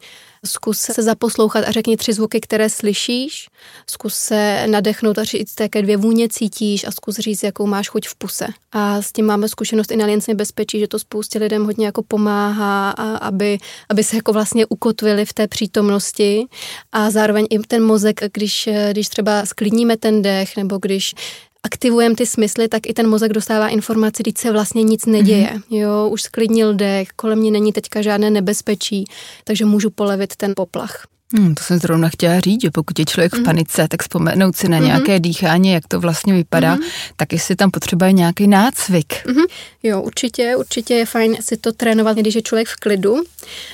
Zkus 0.46 0.80
se 0.80 1.04
zaposlouchat 1.04 1.66
a 1.68 1.72
řekni 1.72 1.98
tři 1.98 2.14
zvuky, 2.14 2.42
které 2.42 2.70
slyšíš. 2.70 3.48
Zkus 3.90 4.16
se 4.16 4.68
nadechnout 4.68 5.18
a 5.18 5.24
říct, 5.24 5.60
jaké 5.60 5.82
dvě 5.82 5.98
vůně 5.98 6.30
cítíš 6.30 6.84
a 6.84 6.92
zkus 6.92 7.16
říct, 7.16 7.44
jakou 7.44 7.68
máš 7.68 7.90
chuť 7.90 8.08
v 8.08 8.16
puse. 8.16 8.48
A 8.72 9.02
s 9.02 9.12
tím 9.12 9.26
máme 9.26 9.48
zkušenost 9.48 9.92
i 9.92 9.96
na 9.96 10.04
Aliance 10.04 10.34
bezpečí, 10.34 10.80
že 10.80 10.88
to 10.88 11.00
spoustě 11.00 11.40
lidem 11.40 11.66
hodně 11.66 11.86
jako 11.86 12.04
pomáhá, 12.04 12.92
a 12.92 13.18
aby, 13.18 13.58
aby 13.90 14.04
se 14.04 14.16
jako 14.16 14.34
vlastně 14.34 14.66
ukotvili 14.66 15.26
v 15.26 15.34
té 15.34 15.48
přítomnosti 15.48 16.46
a 16.92 17.12
zároveň 17.12 17.48
i 17.50 17.60
ten 17.60 17.84
mozek, 17.84 18.20
když, 18.34 18.70
když 18.92 19.10
třeba 19.10 19.46
sklidníme 19.46 19.98
ten 19.98 20.22
dech 20.22 20.58
nebo 20.58 20.78
když 20.82 21.16
aktivujeme 21.64 22.16
ty 22.16 22.26
smysly, 22.26 22.68
tak 22.68 22.88
i 22.88 22.94
ten 22.94 23.10
mozek 23.10 23.34
dostává 23.34 23.68
informaci, 23.68 24.24
když 24.24 24.34
se 24.38 24.52
vlastně 24.52 24.84
nic 24.84 25.06
neděje. 25.06 25.52
Mm-hmm. 25.54 25.78
Jo, 25.78 26.10
už 26.12 26.22
sklidnil 26.22 26.74
dech, 26.74 27.08
kolem 27.16 27.40
mě 27.40 27.52
není 27.52 27.74
teďka 27.74 28.02
žádné 28.02 28.30
nebezpečí, 28.30 29.06
takže 29.44 29.66
můžu 29.66 29.90
polevit 29.90 30.36
ten 30.36 30.54
poplach. 30.56 31.08
Hmm, 31.34 31.56
to 31.56 31.64
jsem 31.64 31.80
zrovna 31.80 32.10
chtěla 32.10 32.40
říct, 32.40 32.62
že 32.62 32.72
pokud 32.72 33.00
je 33.00 33.06
člověk 33.06 33.34
v 33.34 33.36
mhm. 33.36 33.46
panice, 33.46 33.88
tak 33.88 34.02
vzpomenout 34.02 34.56
si 34.56 34.70
na 34.70 34.80
mm-hmm. 34.80 34.86
nějaké 34.86 35.20
dýchání, 35.20 35.70
jak 35.70 35.88
to 35.88 36.00
vlastně 36.00 36.34
vypadá, 36.34 36.76
mm-hmm. 36.76 37.14
tak 37.16 37.34
jestli 37.34 37.56
tam 37.56 37.72
potřebuje 37.72 38.14
nějaký 38.14 38.48
nácvik. 38.48 39.14
Mm-hmm. 39.26 39.46
Jo, 39.84 40.02
určitě, 40.02 40.56
určitě 40.56 40.94
je 40.94 41.06
fajn 41.06 41.38
si 41.42 41.58
to 41.58 41.72
trénovat, 41.74 42.18
když 42.18 42.36
je 42.36 42.42
člověk 42.42 42.68
v 42.68 42.76
klidu, 42.76 43.24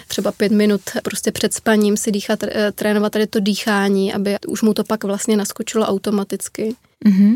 třeba 0.07 0.31
pět 0.31 0.51
minut 0.51 0.81
prostě 1.03 1.31
před 1.31 1.53
spaním 1.53 1.97
si 1.97 2.11
dýchat, 2.11 2.43
eh, 2.43 2.71
trénovat 2.71 3.11
tady 3.11 3.27
to 3.27 3.39
dýchání, 3.39 4.13
aby 4.13 4.35
už 4.47 4.61
mu 4.61 4.73
to 4.73 4.83
pak 4.83 5.03
vlastně 5.03 5.37
naskočilo 5.37 5.85
automaticky. 5.85 6.75
Mm-hmm 7.05 7.35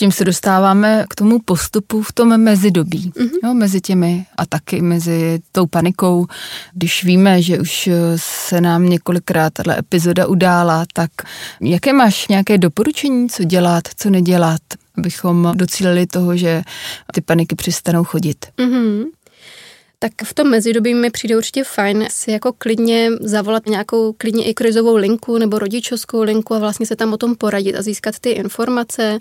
tím 0.00 0.12
se 0.12 0.24
dostáváme 0.24 1.04
k 1.10 1.14
tomu 1.14 1.38
postupu 1.44 2.02
v 2.02 2.12
tom 2.12 2.38
mezidobí, 2.38 3.12
mm-hmm. 3.16 3.38
jo, 3.44 3.54
mezi 3.54 3.80
těmi 3.80 4.26
a 4.36 4.46
taky 4.46 4.82
mezi 4.82 5.40
tou 5.52 5.66
panikou. 5.66 6.26
Když 6.72 7.04
víme, 7.04 7.42
že 7.42 7.60
už 7.60 7.88
se 8.16 8.60
nám 8.60 8.88
několikrát 8.88 9.52
tato 9.52 9.70
epizoda 9.70 10.26
udála, 10.26 10.84
tak 10.92 11.10
jaké 11.60 11.92
máš 11.92 12.28
nějaké 12.28 12.58
doporučení, 12.58 13.28
co 13.28 13.44
dělat, 13.44 13.84
co 13.96 14.10
nedělat, 14.10 14.60
abychom 14.98 15.52
docílili 15.54 16.06
toho, 16.06 16.36
že 16.36 16.62
ty 17.14 17.20
paniky 17.20 17.54
přestanou 17.54 18.04
chodit? 18.04 18.46
Mm-hmm 18.58 19.19
tak 20.02 20.12
v 20.24 20.34
tom 20.34 20.50
mezidobí 20.50 20.94
mi 20.94 21.10
přijde 21.10 21.36
určitě 21.36 21.64
fajn 21.64 22.06
si 22.10 22.30
jako 22.30 22.52
klidně 22.52 23.10
zavolat 23.20 23.66
nějakou 23.66 24.12
klidně 24.12 24.44
i 24.44 24.54
krizovou 24.54 24.96
linku 24.96 25.38
nebo 25.38 25.58
rodičovskou 25.58 26.22
linku 26.22 26.54
a 26.54 26.58
vlastně 26.58 26.86
se 26.86 26.96
tam 26.96 27.12
o 27.12 27.16
tom 27.16 27.36
poradit 27.36 27.74
a 27.74 27.82
získat 27.82 28.18
ty 28.18 28.30
informace, 28.30 29.18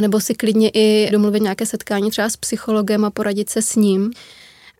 nebo 0.00 0.20
si 0.20 0.34
klidně 0.34 0.70
i 0.74 1.08
domluvit 1.12 1.42
nějaké 1.42 1.66
setkání 1.66 2.10
třeba 2.10 2.28
s 2.28 2.36
psychologem 2.36 3.04
a 3.04 3.10
poradit 3.10 3.50
se 3.50 3.62
s 3.62 3.76
ním. 3.76 4.10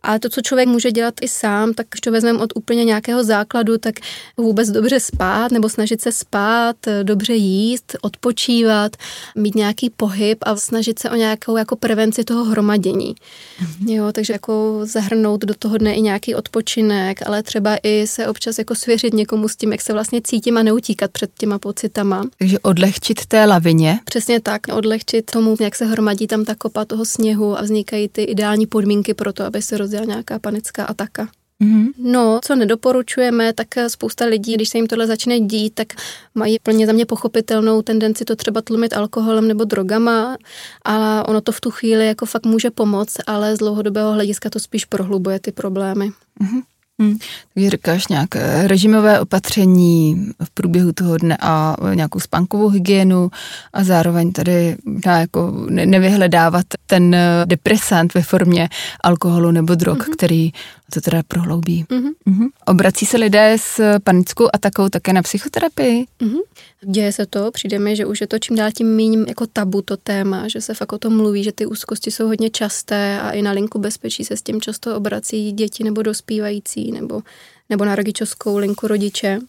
Ale 0.07 0.19
to, 0.19 0.29
co 0.29 0.41
člověk 0.41 0.67
může 0.69 0.91
dělat 0.91 1.13
i 1.21 1.27
sám, 1.27 1.73
tak 1.73 1.87
když 1.89 2.01
to 2.01 2.11
vezmeme 2.11 2.39
od 2.39 2.53
úplně 2.55 2.83
nějakého 2.85 3.23
základu, 3.23 3.77
tak 3.77 3.95
vůbec 4.37 4.69
dobře 4.69 4.99
spát 4.99 5.51
nebo 5.51 5.69
snažit 5.69 6.01
se 6.01 6.11
spát, 6.11 6.75
dobře 7.03 7.33
jíst, 7.33 7.95
odpočívat, 8.01 8.95
mít 9.35 9.55
nějaký 9.55 9.89
pohyb 9.89 10.37
a 10.41 10.55
snažit 10.55 10.99
se 10.99 11.09
o 11.09 11.15
nějakou 11.15 11.57
jako 11.57 11.75
prevenci 11.75 12.23
toho 12.23 12.43
hromadění. 12.43 13.15
Mm-hmm. 13.15 13.91
Jo, 13.91 14.11
takže 14.11 14.33
jako 14.33 14.79
zahrnout 14.83 15.41
do 15.41 15.53
toho 15.53 15.77
dne 15.77 15.93
i 15.93 16.01
nějaký 16.01 16.35
odpočinek, 16.35 17.27
ale 17.27 17.43
třeba 17.43 17.77
i 17.83 18.07
se 18.07 18.27
občas 18.27 18.57
jako 18.57 18.75
svěřit 18.75 19.13
někomu 19.13 19.47
s 19.47 19.55
tím, 19.55 19.71
jak 19.71 19.81
se 19.81 19.93
vlastně 19.93 20.21
cítím 20.23 20.57
a 20.57 20.63
neutíkat 20.63 21.11
před 21.11 21.31
těma 21.39 21.59
pocitama. 21.59 22.23
Takže 22.39 22.59
odlehčit 22.59 23.25
té 23.25 23.45
lavině. 23.45 23.99
Přesně 24.05 24.39
tak, 24.39 24.61
odlehčit 24.73 25.31
tomu, 25.31 25.55
jak 25.59 25.75
se 25.75 25.85
hromadí 25.85 26.27
tam 26.27 26.45
ta 26.45 26.55
kopa 26.55 26.85
toho 26.85 27.05
sněhu 27.05 27.59
a 27.59 27.61
vznikají 27.61 28.09
ty 28.09 28.23
ideální 28.23 28.67
podmínky 28.67 29.13
pro 29.13 29.33
to, 29.33 29.45
aby 29.45 29.61
se 29.61 29.77
rozjela 29.97 30.13
nějaká 30.15 30.39
panická 30.39 30.85
ataka. 30.85 31.27
Mm-hmm. 31.63 31.87
No, 31.97 32.39
co 32.43 32.55
nedoporučujeme, 32.55 33.53
tak 33.53 33.67
spousta 33.87 34.25
lidí, 34.25 34.53
když 34.53 34.69
se 34.69 34.77
jim 34.77 34.87
tohle 34.87 35.07
začne 35.07 35.39
dít, 35.39 35.73
tak 35.73 35.87
mají 36.35 36.59
plně 36.63 36.85
za 36.85 36.93
mě 36.93 37.05
pochopitelnou 37.05 37.81
tendenci 37.81 38.25
to 38.25 38.35
třeba 38.35 38.61
tlumit 38.61 38.93
alkoholem 38.93 39.47
nebo 39.47 39.63
drogama 39.63 40.37
a 40.85 41.27
ono 41.27 41.41
to 41.41 41.51
v 41.51 41.61
tu 41.61 41.71
chvíli 41.71 42.07
jako 42.07 42.25
fakt 42.25 42.45
může 42.45 42.71
pomoct, 42.71 43.17
ale 43.27 43.55
z 43.55 43.59
dlouhodobého 43.59 44.11
hlediska 44.13 44.49
to 44.49 44.59
spíš 44.59 44.85
prohlubuje 44.85 45.39
ty 45.39 45.51
problémy. 45.51 46.09
Mm-hmm. 46.41 46.61
Hmm. 47.01 47.17
Takže 47.53 47.69
říkáš 47.69 48.07
nějaké 48.07 48.67
režimové 48.67 49.19
opatření 49.19 50.27
v 50.43 50.49
průběhu 50.49 50.91
toho 50.91 51.17
dne 51.17 51.37
a 51.41 51.75
nějakou 51.93 52.19
spánkovou 52.19 52.69
hygienu 52.69 53.31
a 53.73 53.83
zároveň 53.83 54.31
tady 54.31 54.75
jako 55.05 55.53
nevyhledávat 55.67 56.65
ten 56.87 57.15
depresant 57.45 58.13
ve 58.13 58.21
formě 58.21 58.69
alkoholu 59.03 59.51
nebo 59.51 59.75
drog, 59.75 59.97
mm-hmm. 59.97 60.13
který 60.13 60.51
to 60.93 61.01
teda 61.01 61.23
prohloubí. 61.27 61.85
Mm-hmm. 61.89 62.11
Mm-hmm. 62.27 62.47
Obrací 62.65 63.05
se 63.05 63.17
lidé 63.17 63.55
s 63.59 63.99
panickou 64.03 64.47
atakou 64.53 64.89
také 64.89 65.13
na 65.13 65.21
psychoterapii? 65.21 66.05
Mm-hmm. 66.21 66.39
Děje 66.81 67.11
se 67.11 67.25
to, 67.25 67.51
přijde 67.51 67.79
mi, 67.79 67.95
že 67.95 68.05
už 68.05 68.21
je 68.21 68.27
to 68.27 68.39
čím 68.39 68.55
dál 68.55 68.71
tím 68.71 68.95
méně 68.95 69.17
jako 69.27 69.47
tabu 69.47 69.81
to 69.81 69.97
téma, 69.97 70.47
že 70.47 70.61
se 70.61 70.73
fakt 70.73 70.93
o 70.93 70.97
tom 70.97 71.17
mluví, 71.17 71.43
že 71.43 71.51
ty 71.51 71.65
úzkosti 71.65 72.11
jsou 72.11 72.27
hodně 72.27 72.49
časté 72.49 73.19
a 73.21 73.31
i 73.31 73.41
na 73.41 73.51
linku 73.51 73.79
bezpečí 73.79 74.25
se 74.25 74.37
s 74.37 74.41
tím 74.41 74.61
často 74.61 74.95
obrací 74.95 75.51
děti 75.51 75.83
nebo 75.83 76.01
dospívající 76.01 76.91
nebo, 76.91 77.21
nebo 77.69 77.85
na 77.85 77.95
rodičovskou 77.95 78.57
linku 78.57 78.87
rodiče. 78.87 79.39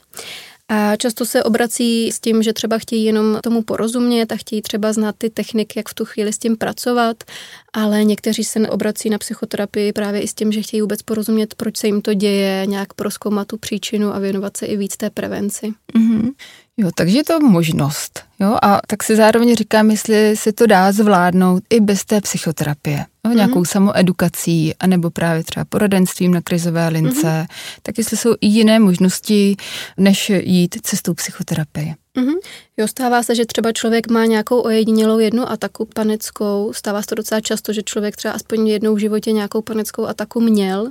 A 0.69 0.97
často 0.97 1.27
se 1.27 1.43
obrací 1.43 2.13
s 2.13 2.21
tím, 2.21 2.43
že 2.43 2.53
třeba 2.53 2.79
chtějí 2.79 3.05
jenom 3.05 3.39
tomu 3.43 3.63
porozumět 3.63 4.33
a 4.33 4.37
chtějí 4.37 4.63
třeba 4.63 4.93
znát 4.93 5.15
ty 5.19 5.31
techniky, 5.31 5.79
jak 5.79 5.89
v 5.89 5.95
tu 5.95 6.05
chvíli 6.05 6.33
s 6.33 6.39
tím 6.39 6.57
pracovat, 6.57 7.25
ale 7.73 8.05
někteří 8.05 8.45
se 8.45 8.69
obrací 8.69 9.11
na 9.11 9.19
psychoterapii 9.19 9.93
právě 9.93 10.21
i 10.21 10.29
s 10.29 10.35
tím, 10.35 10.53
že 10.53 10.63
chtějí 10.63 10.81
vůbec 10.81 11.03
porozumět, 11.03 11.55
proč 11.55 11.77
se 11.77 11.87
jim 11.87 12.03
to 12.03 12.15
děje, 12.15 12.67
nějak 12.67 12.95
proskoumat 12.95 13.49
tu 13.49 13.59
příčinu 13.59 14.15
a 14.15 14.19
věnovat 14.19 14.57
se 14.57 14.67
i 14.67 14.77
víc 14.77 14.97
té 14.97 15.11
prevenci. 15.11 15.73
Mm-hmm. 15.95 16.33
Jo, 16.81 16.91
takže 16.95 17.19
je 17.19 17.25
to 17.25 17.41
možnost. 17.41 18.23
Jo, 18.41 18.57
a 18.63 18.81
tak 18.87 19.03
si 19.03 19.17
zároveň 19.17 19.57
říkám, 19.57 19.91
jestli 19.91 20.37
se 20.37 20.53
to 20.53 20.67
dá 20.67 20.93
zvládnout 20.93 21.63
i 21.71 21.81
bez 21.81 22.05
té 22.05 22.21
psychoterapie. 22.21 23.07
Jo, 23.27 23.33
nějakou 23.33 23.63
mm-hmm. 23.63 23.71
samoedukací, 23.71 24.75
anebo 24.81 25.11
právě 25.11 25.45
třeba 25.45 25.65
poradenstvím 25.65 26.35
na 26.35 26.41
krizové 26.41 26.89
lince. 26.89 27.27
Mm-hmm. 27.27 27.47
Tak 27.83 27.99
jestli 27.99 28.17
jsou 28.17 28.35
i 28.41 28.47
jiné 28.47 28.79
možnosti, 28.79 29.57
než 29.97 30.31
jít 30.31 30.77
cestou 30.83 31.15
psychoterapie. 31.15 31.95
Mm-hmm. 32.19 32.39
Jo, 32.77 32.89
stává 32.89 33.23
se, 33.23 33.35
že 33.35 33.47
třeba 33.47 33.73
člověk 33.73 34.11
má 34.11 34.25
nějakou 34.25 34.61
ojedinělou 34.61 35.19
jednu 35.19 35.51
ataku 35.51 35.89
panickou. 35.95 36.73
Stává 36.75 37.03
se 37.03 37.07
to 37.07 37.15
docela 37.15 37.41
často, 37.41 37.73
že 37.73 37.83
člověk 37.83 38.17
třeba 38.17 38.35
aspoň 38.35 38.69
jednou 38.69 38.95
v 38.95 38.99
životě 38.99 39.33
nějakou 39.33 39.63
panickou 39.63 40.07
ataku 40.07 40.41
měl. 40.41 40.91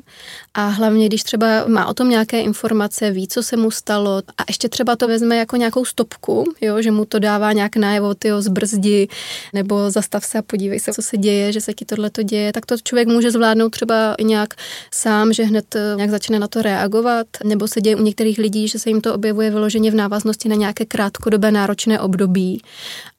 A 0.53 0.67
hlavně, 0.67 1.05
když 1.05 1.23
třeba 1.23 1.67
má 1.67 1.85
o 1.85 1.93
tom 1.93 2.09
nějaké 2.09 2.41
informace, 2.41 3.11
ví, 3.11 3.27
co 3.27 3.43
se 3.43 3.57
mu 3.57 3.71
stalo 3.71 4.21
a 4.37 4.43
ještě 4.47 4.69
třeba 4.69 4.95
to 4.95 5.07
vezme 5.07 5.37
jako 5.37 5.55
nějakou 5.55 5.85
stopku, 5.85 6.43
jo, 6.61 6.81
že 6.81 6.91
mu 6.91 7.05
to 7.05 7.19
dává 7.19 7.53
nějak 7.53 7.75
najevo, 7.75 8.15
ty 8.15 8.29
zbrzdi, 8.39 9.07
nebo 9.53 9.91
zastav 9.91 10.25
se 10.25 10.37
a 10.37 10.41
podívej 10.41 10.79
se, 10.79 10.93
co 10.93 11.01
se 11.01 11.17
děje, 11.17 11.51
že 11.51 11.61
se 11.61 11.73
ti 11.73 11.85
tohle 11.85 12.09
to 12.09 12.23
děje, 12.23 12.53
tak 12.53 12.65
to 12.65 12.77
člověk 12.77 13.07
může 13.07 13.31
zvládnout 13.31 13.69
třeba 13.69 14.15
nějak 14.21 14.53
sám, 14.93 15.33
že 15.33 15.43
hned 15.43 15.75
eh, 15.75 15.93
nějak 15.95 16.09
začne 16.09 16.39
na 16.39 16.47
to 16.47 16.61
reagovat, 16.61 17.27
nebo 17.43 17.67
se 17.67 17.81
děje 17.81 17.95
u 17.95 18.01
některých 18.01 18.37
lidí, 18.37 18.67
že 18.67 18.79
se 18.79 18.89
jim 18.89 19.01
to 19.01 19.13
objevuje 19.13 19.49
vyloženě 19.49 19.91
v 19.91 19.95
návaznosti 19.95 20.49
na 20.49 20.55
nějaké 20.55 20.85
krátkodobé 21.17 21.51
náročné 21.51 21.99
období, 21.99 22.61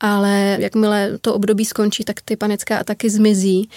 ale 0.00 0.56
jakmile 0.60 1.18
to 1.20 1.34
období 1.34 1.64
skončí, 1.64 2.04
tak 2.04 2.20
ty 2.24 2.36
panické 2.36 2.78
ataky 2.78 3.10
zmizí 3.10 3.68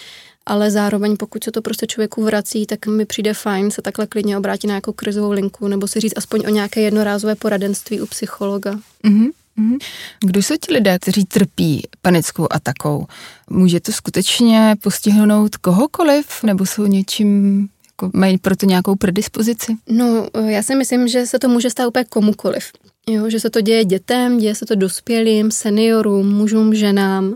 ale 0.45 0.71
zároveň 0.71 1.17
pokud 1.17 1.43
se 1.43 1.51
to 1.51 1.61
prostě 1.61 1.87
člověku 1.87 2.23
vrací, 2.23 2.65
tak 2.65 2.87
mi 2.87 3.05
přijde 3.05 3.33
fajn 3.33 3.71
se 3.71 3.81
takhle 3.81 4.07
klidně 4.07 4.37
obrátit 4.37 4.67
na 4.67 4.71
nějakou 4.71 4.93
krizovou 4.93 5.31
linku 5.31 5.67
nebo 5.67 5.87
si 5.87 5.99
říct 5.99 6.17
aspoň 6.17 6.43
o 6.47 6.49
nějaké 6.49 6.81
jednorázové 6.81 7.35
poradenství 7.35 8.01
u 8.01 8.05
psychologa. 8.05 8.79
Mm-hmm. 9.03 9.77
Kdo 10.25 10.39
jsou 10.41 10.55
ti 10.65 10.73
lidé, 10.73 10.99
kteří 10.99 11.25
trpí 11.25 11.87
panickou 12.01 12.47
atakou? 12.51 13.05
Může 13.49 13.79
to 13.79 13.91
skutečně 13.91 14.75
postihnout 14.83 15.55
kohokoliv, 15.55 16.43
nebo 16.43 16.65
jsou 16.65 16.85
něčím 16.85 17.67
jako 18.01 18.17
mají 18.17 18.37
proto 18.37 18.65
nějakou 18.65 18.95
predispozici? 18.95 19.75
No, 19.89 20.27
já 20.45 20.63
si 20.63 20.75
myslím, 20.75 21.07
že 21.07 21.27
se 21.27 21.39
to 21.39 21.47
může 21.47 21.69
stát 21.69 21.87
úplně 21.87 22.05
komukoliv. 22.05 22.71
Jo, 23.09 23.29
že 23.29 23.39
se 23.39 23.49
to 23.49 23.61
děje 23.61 23.85
dětem, 23.85 24.37
děje 24.37 24.55
se 24.55 24.65
to 24.65 24.75
dospělým, 24.75 25.51
seniorům, 25.51 26.33
mužům, 26.33 26.75
ženám. 26.75 27.35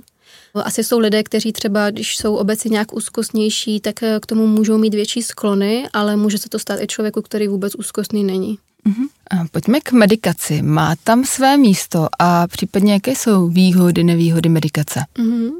Asi 0.63 0.83
jsou 0.83 0.99
lidé, 0.99 1.23
kteří 1.23 1.53
třeba, 1.53 1.89
když 1.89 2.17
jsou 2.17 2.35
obecně 2.35 2.69
nějak 2.69 2.93
úzkostnější, 2.93 3.79
tak 3.79 4.03
eh, 4.03 4.19
k 4.21 4.25
tomu 4.25 4.47
můžou 4.47 4.77
mít 4.77 4.93
větší 4.93 5.23
sklony, 5.23 5.87
ale 5.93 6.15
může 6.15 6.37
se 6.37 6.49
to 6.49 6.59
stát 6.59 6.81
i 6.81 6.87
člověku, 6.87 7.21
který 7.21 7.47
vůbec 7.47 7.75
úzkostný 7.75 8.23
není. 8.23 8.59
Uh-huh. 8.87 9.47
Pojďme 9.51 9.81
k 9.81 9.91
medikaci. 9.91 10.61
Má 10.61 10.95
tam 11.03 11.25
své 11.25 11.57
místo 11.57 12.07
a 12.19 12.47
případně 12.47 12.93
jaké 12.93 13.11
jsou 13.11 13.47
výhody, 13.47 14.03
nevýhody 14.03 14.49
medikace? 14.49 14.99
Uh-huh. 15.15 15.51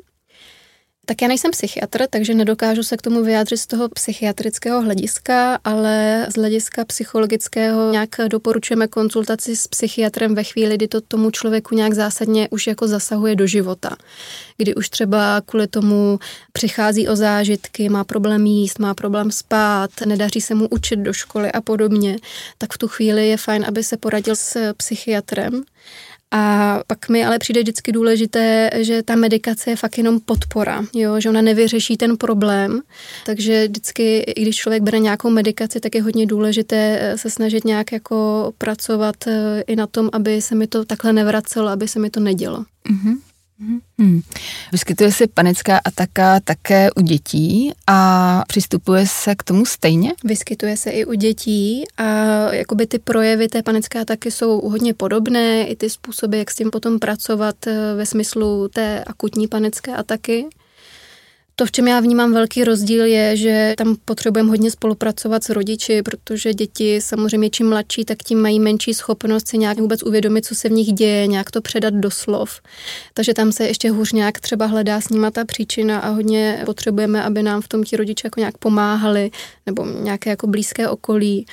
Tak 1.07 1.21
já 1.21 1.27
nejsem 1.27 1.51
psychiatr, 1.51 2.07
takže 2.09 2.33
nedokážu 2.33 2.83
se 2.83 2.97
k 2.97 3.01
tomu 3.01 3.23
vyjádřit 3.23 3.57
z 3.57 3.67
toho 3.67 3.89
psychiatrického 3.89 4.81
hlediska, 4.81 5.59
ale 5.63 6.25
z 6.29 6.35
hlediska 6.35 6.85
psychologického 6.85 7.91
nějak 7.91 8.09
doporučujeme 8.27 8.87
konzultaci 8.87 9.55
s 9.55 9.67
psychiatrem 9.67 10.35
ve 10.35 10.43
chvíli, 10.43 10.75
kdy 10.75 10.87
to 10.87 11.01
tomu 11.01 11.31
člověku 11.31 11.75
nějak 11.75 11.93
zásadně 11.93 12.49
už 12.49 12.67
jako 12.67 12.87
zasahuje 12.87 13.35
do 13.35 13.47
života. 13.47 13.95
Kdy 14.57 14.75
už 14.75 14.89
třeba 14.89 15.41
kvůli 15.45 15.67
tomu 15.67 16.19
přichází 16.53 17.07
o 17.07 17.15
zážitky, 17.15 17.89
má 17.89 18.03
problém 18.03 18.45
jíst, 18.45 18.79
má 18.79 18.93
problém 18.93 19.31
spát, 19.31 19.89
nedaří 20.05 20.41
se 20.41 20.55
mu 20.55 20.67
učit 20.67 20.99
do 20.99 21.13
školy 21.13 21.51
a 21.51 21.61
podobně, 21.61 22.17
tak 22.57 22.73
v 22.73 22.77
tu 22.77 22.87
chvíli 22.87 23.27
je 23.27 23.37
fajn, 23.37 23.65
aby 23.67 23.83
se 23.83 23.97
poradil 23.97 24.35
s 24.35 24.73
psychiatrem 24.73 25.63
a 26.31 26.79
pak 26.87 27.09
mi 27.09 27.25
ale 27.25 27.39
přijde 27.39 27.61
vždycky 27.61 27.91
důležité, 27.91 28.69
že 28.81 29.03
ta 29.03 29.15
medikace 29.15 29.69
je 29.69 29.75
fakt 29.75 29.97
jenom 29.97 30.19
podpora, 30.19 30.85
jo? 30.93 31.19
že 31.19 31.29
ona 31.29 31.41
nevyřeší 31.41 31.97
ten 31.97 32.17
problém. 32.17 32.81
Takže 33.25 33.67
vždycky, 33.67 34.17
i 34.19 34.41
když 34.41 34.55
člověk 34.55 34.83
bere 34.83 34.99
nějakou 34.99 35.29
medikaci, 35.29 35.79
tak 35.79 35.95
je 35.95 36.01
hodně 36.01 36.25
důležité 36.25 36.99
eh, 37.01 37.17
se 37.17 37.29
snažit 37.29 37.65
nějak 37.65 37.91
jako 37.91 38.51
pracovat 38.57 39.27
eh, 39.27 39.61
i 39.67 39.75
na 39.75 39.87
tom, 39.87 40.09
aby 40.13 40.41
se 40.41 40.55
mi 40.55 40.67
to 40.67 40.85
takhle 40.85 41.13
nevracelo, 41.13 41.69
aby 41.69 41.87
se 41.87 41.99
mi 41.99 42.09
to 42.09 42.19
nedělo. 42.19 42.65
Mm-hmm. 42.89 43.17
Hmm. 43.59 44.21
Vyskytuje 44.71 45.11
se 45.11 45.27
panická 45.27 45.79
ataka 45.85 46.39
také 46.39 46.91
u 46.91 47.01
dětí 47.01 47.71
a 47.87 48.43
přistupuje 48.47 49.07
se 49.07 49.35
k 49.35 49.43
tomu 49.43 49.65
stejně? 49.65 50.13
Vyskytuje 50.23 50.77
se 50.77 50.89
i 50.89 51.05
u 51.05 51.13
dětí 51.13 51.83
a 51.97 52.03
jakoby 52.53 52.87
ty 52.87 52.99
projevy 52.99 53.47
té 53.47 53.63
panické 53.63 54.01
ataky 54.01 54.31
jsou 54.31 54.69
hodně 54.69 54.93
podobné, 54.93 55.67
i 55.67 55.75
ty 55.75 55.89
způsoby, 55.89 56.37
jak 56.37 56.51
s 56.51 56.55
tím 56.55 56.71
potom 56.71 56.99
pracovat 56.99 57.67
eh, 57.67 57.93
ve 57.95 58.05
smyslu 58.05 58.67
té 58.67 59.03
akutní 59.03 59.47
panické 59.47 59.95
ataky. 59.95 60.45
To, 61.57 61.65
v 61.65 61.71
čem 61.71 61.87
já 61.87 61.99
vnímám 61.99 62.33
velký 62.33 62.63
rozdíl, 62.63 63.05
je, 63.05 63.37
že 63.37 63.73
tam 63.77 63.95
potřebujeme 64.05 64.49
hodně 64.49 64.71
spolupracovat 64.71 65.43
s 65.43 65.49
rodiči, 65.49 66.01
protože 66.01 66.53
děti 66.53 67.01
samozřejmě 67.01 67.49
čím 67.49 67.69
mladší, 67.69 68.05
tak 68.05 68.17
tím 68.23 68.41
mají 68.41 68.59
menší 68.59 68.93
schopnost 68.93 69.47
si 69.47 69.57
nějak 69.57 69.77
vůbec 69.77 70.03
uvědomit, 70.03 70.45
co 70.45 70.55
se 70.55 70.69
v 70.69 70.71
nich 70.71 70.93
děje, 70.93 71.27
nějak 71.27 71.51
to 71.51 71.61
předat 71.61 71.93
do 71.93 72.11
slov. 72.11 72.61
Takže 73.13 73.33
tam 73.33 73.51
se 73.51 73.67
ještě 73.67 73.91
hůř 73.91 74.11
nějak 74.11 74.39
třeba 74.39 74.65
hledá 74.65 75.01
s 75.01 75.09
nima 75.09 75.31
ta 75.31 75.45
příčina 75.45 75.99
a 75.99 76.09
hodně 76.09 76.61
potřebujeme, 76.65 77.23
aby 77.23 77.43
nám 77.43 77.61
v 77.61 77.67
tom 77.67 77.83
ti 77.83 77.97
rodiče 77.97 78.27
jako 78.27 78.39
nějak 78.39 78.57
pomáhali 78.57 79.31
nebo 79.65 79.85
nějaké 79.85 80.29
jako 80.29 80.47
blízké 80.47 80.89
okolí. 80.89 81.45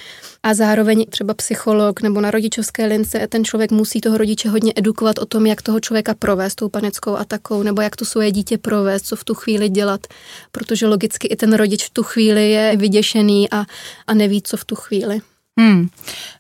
A 0.43 0.55
zároveň 0.55 1.05
třeba 1.11 1.35
psycholog 1.35 2.03
nebo 2.03 2.21
na 2.21 2.31
rodičovské 2.31 2.87
lince 2.87 3.27
ten 3.29 3.45
člověk 3.45 3.71
musí 3.71 4.01
toho 4.01 4.19
rodiče 4.19 4.49
hodně 4.49 4.73
edukovat 4.77 5.19
o 5.19 5.27
tom, 5.27 5.47
jak 5.47 5.63
toho 5.63 5.81
člověka 5.81 6.15
provést 6.15 6.55
tou 6.55 6.69
panickou 6.69 7.17
atakou 7.17 7.63
nebo 7.63 7.81
jak 7.81 7.97
to 7.97 8.05
svoje 8.05 8.33
dítě 8.33 8.59
provést, 8.59 9.07
co 9.07 9.17
v 9.17 9.25
tu 9.25 9.35
chvíli 9.35 9.69
dělat 9.69 10.07
protože 10.53 10.87
logicky 10.87 11.29
i 11.29 11.37
ten 11.37 11.53
rodič 11.53 11.87
v 11.87 11.91
tu 11.91 12.03
chvíli 12.03 12.51
je 12.51 12.77
vyděšený 12.77 13.51
a, 13.51 13.65
a 14.07 14.15
neví, 14.15 14.43
co 14.43 14.57
v 14.57 14.65
tu 14.65 14.75
chvíli. 14.75 15.21
Hmm. 15.61 15.89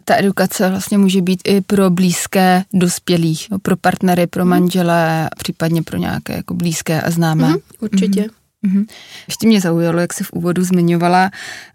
Ta 0.04 0.16
edukace 0.18 0.70
vlastně 0.70 0.98
může 0.98 1.22
být 1.22 1.40
i 1.44 1.60
pro 1.60 1.90
blízké 1.90 2.64
dospělých, 2.72 3.48
pro 3.62 3.76
partnery, 3.76 4.26
pro 4.26 4.44
manžele, 4.44 5.28
případně 5.38 5.82
pro 5.82 5.98
nějaké 5.98 6.36
jako 6.36 6.54
blízké 6.54 7.02
a 7.02 7.10
známé. 7.10 7.48
Mm, 7.48 7.56
určitě. 7.80 8.26
Mm-hmm. 8.66 8.86
Ještě 9.28 9.46
mě 9.46 9.60
zaujalo, 9.60 10.00
jak 10.00 10.12
se 10.12 10.24
v 10.24 10.32
úvodu 10.32 10.64
zmiňovala 10.64 11.30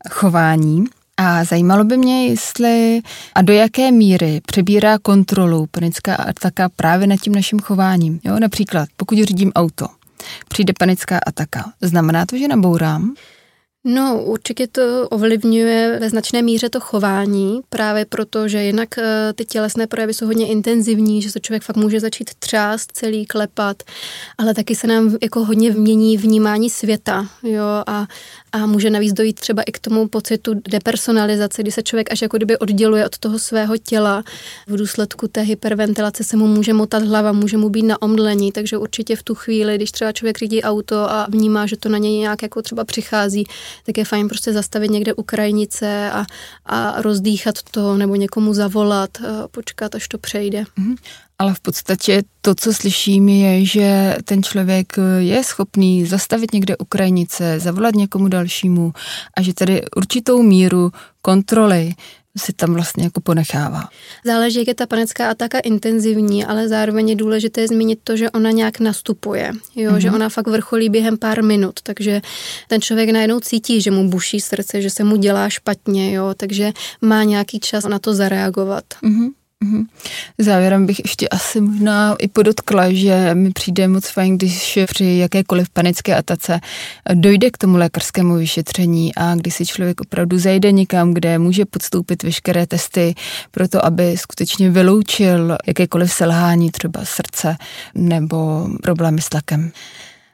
chování. 0.09 0.85
A 1.17 1.43
zajímalo 1.43 1.83
by 1.83 1.97
mě, 1.97 2.27
jestli 2.27 3.01
a 3.35 3.41
do 3.41 3.53
jaké 3.53 3.91
míry 3.91 4.41
přebírá 4.45 4.99
kontrolu 4.99 5.67
panická 5.71 6.15
ataka 6.15 6.69
právě 6.75 7.07
nad 7.07 7.17
tím 7.19 7.35
naším 7.35 7.59
chováním. 7.59 8.19
Jo, 8.23 8.39
například, 8.39 8.89
pokud 8.97 9.17
řídím 9.17 9.51
auto, 9.55 9.87
přijde 10.49 10.73
panická 10.79 11.19
ataka. 11.27 11.73
Znamená 11.81 12.25
to, 12.25 12.37
že 12.37 12.47
nabourám? 12.47 13.15
No, 13.83 14.23
určitě 14.23 14.67
to 14.67 15.07
ovlivňuje 15.09 15.97
ve 15.99 16.09
značné 16.09 16.41
míře 16.41 16.69
to 16.69 16.79
chování, 16.79 17.61
právě 17.69 18.05
proto, 18.05 18.47
že 18.47 18.63
jinak 18.63 18.97
eh, 18.97 19.33
ty 19.35 19.45
tělesné 19.45 19.87
projevy 19.87 20.13
jsou 20.13 20.25
hodně 20.25 20.47
intenzivní, 20.47 21.21
že 21.21 21.31
se 21.31 21.39
člověk 21.39 21.63
fakt 21.63 21.75
může 21.75 21.99
začít 21.99 22.29
třást 22.39 22.91
celý, 22.91 23.25
klepat, 23.25 23.83
ale 24.37 24.53
taky 24.53 24.75
se 24.75 24.87
nám 24.87 25.17
jako 25.21 25.45
hodně 25.45 25.71
mění 25.71 26.17
vnímání 26.17 26.69
světa, 26.69 27.27
jo, 27.43 27.63
a, 27.87 28.07
a 28.51 28.65
může 28.65 28.89
navíc 28.89 29.13
dojít 29.13 29.39
třeba 29.39 29.61
i 29.61 29.71
k 29.71 29.79
tomu 29.79 30.07
pocitu 30.07 30.53
depersonalizace, 30.69 31.61
kdy 31.61 31.71
se 31.71 31.83
člověk 31.83 32.11
až 32.11 32.21
jako 32.21 32.37
kdyby 32.37 32.57
odděluje 32.57 33.05
od 33.05 33.17
toho 33.17 33.39
svého 33.39 33.77
těla. 33.77 34.23
V 34.67 34.77
důsledku 34.77 35.27
té 35.27 35.41
hyperventilace 35.41 36.23
se 36.23 36.37
mu 36.37 36.47
může 36.47 36.73
motat 36.73 37.03
hlava, 37.03 37.31
může 37.31 37.57
mu 37.57 37.69
být 37.69 37.83
na 37.83 38.01
omdlení, 38.01 38.51
takže 38.51 38.77
určitě 38.77 39.15
v 39.15 39.23
tu 39.23 39.35
chvíli, 39.35 39.75
když 39.75 39.91
třeba 39.91 40.11
člověk 40.11 40.37
řídí 40.37 40.63
auto 40.63 41.11
a 41.11 41.27
vnímá, 41.29 41.65
že 41.65 41.77
to 41.77 41.89
na 41.89 41.97
něj 41.97 42.17
nějak 42.17 42.41
jako 42.41 42.61
třeba 42.61 42.85
přichází, 42.85 43.45
tak 43.85 43.97
je 43.97 44.05
fajn 44.05 44.27
prostě 44.27 44.53
zastavit 44.53 44.91
někde 44.91 45.13
u 45.13 45.23
krajnice 45.23 46.11
a, 46.11 46.25
a 46.65 47.01
rozdýchat 47.01 47.55
to 47.71 47.97
nebo 47.97 48.15
někomu 48.15 48.53
zavolat, 48.53 49.09
počkat, 49.51 49.95
až 49.95 50.07
to 50.07 50.17
přejde. 50.17 50.63
Mm-hmm. 50.63 50.95
Ale 51.39 51.53
v 51.53 51.59
podstatě 51.59 52.23
to, 52.41 52.55
co 52.55 52.73
slyším, 52.73 53.29
je, 53.29 53.65
že 53.65 54.17
ten 54.23 54.43
člověk 54.43 54.93
je 55.19 55.43
schopný 55.43 56.05
zastavit 56.05 56.53
někde 56.53 56.77
u 56.77 56.85
krajnice, 56.85 57.59
zavolat 57.59 57.95
někomu 57.95 58.27
dalšímu 58.27 58.93
a 59.37 59.41
že 59.41 59.53
tedy 59.53 59.81
určitou 59.95 60.41
míru 60.41 60.91
kontroly 61.21 61.93
si 62.37 62.53
tam 62.53 62.73
vlastně 62.73 63.03
jako 63.03 63.21
ponechává. 63.21 63.89
Záleží, 64.25 64.59
jak 64.59 64.67
je 64.67 64.75
ta 64.75 64.85
panická 64.85 65.29
ataka 65.29 65.59
intenzivní, 65.59 66.45
ale 66.45 66.67
zároveň 66.67 67.09
je 67.09 67.15
důležité 67.15 67.67
zmínit 67.67 67.99
to, 68.03 68.17
že 68.17 68.31
ona 68.31 68.51
nějak 68.51 68.79
nastupuje, 68.79 69.51
jo, 69.75 69.91
mm-hmm. 69.91 69.97
že 69.97 70.11
ona 70.11 70.29
fakt 70.29 70.47
vrcholí 70.47 70.89
během 70.89 71.17
pár 71.17 71.43
minut, 71.43 71.81
takže 71.83 72.21
ten 72.67 72.81
člověk 72.81 73.09
najednou 73.09 73.39
cítí, 73.39 73.81
že 73.81 73.91
mu 73.91 74.09
buší 74.09 74.39
srdce, 74.39 74.81
že 74.81 74.89
se 74.89 75.03
mu 75.03 75.15
dělá 75.15 75.49
špatně, 75.49 76.13
jo, 76.13 76.33
takže 76.37 76.71
má 77.01 77.23
nějaký 77.23 77.59
čas 77.59 77.83
na 77.85 77.99
to 77.99 78.13
zareagovat. 78.13 78.83
Mm-hmm. 79.03 79.17
Mm-hmm. 79.17 79.36
Závěrem 80.37 80.85
bych 80.85 80.99
ještě 80.99 81.27
asi 81.27 81.61
možná 81.61 82.15
i 82.19 82.27
podotkla, 82.27 82.93
že 82.93 83.35
mi 83.35 83.51
přijde 83.51 83.87
moc 83.87 84.09
fajn, 84.09 84.37
když 84.37 84.79
při 84.87 85.05
jakékoliv 85.05 85.69
panické 85.69 86.15
atace 86.15 86.59
dojde 87.13 87.51
k 87.51 87.57
tomu 87.57 87.77
lékařskému 87.77 88.35
vyšetření 88.35 89.15
a 89.15 89.35
když 89.35 89.53
si 89.53 89.65
člověk 89.65 90.01
opravdu 90.01 90.39
zajde 90.39 90.71
někam, 90.71 91.13
kde 91.13 91.39
může 91.39 91.65
podstoupit 91.65 92.23
veškeré 92.23 92.67
testy 92.67 93.15
pro 93.51 93.67
to, 93.67 93.85
aby 93.85 94.17
skutečně 94.17 94.69
vyloučil 94.69 95.57
jakékoliv 95.67 96.13
selhání 96.13 96.71
třeba 96.71 97.05
srdce 97.05 97.57
nebo 97.95 98.67
problémy 98.83 99.21
s 99.21 99.29
tlakem. 99.29 99.71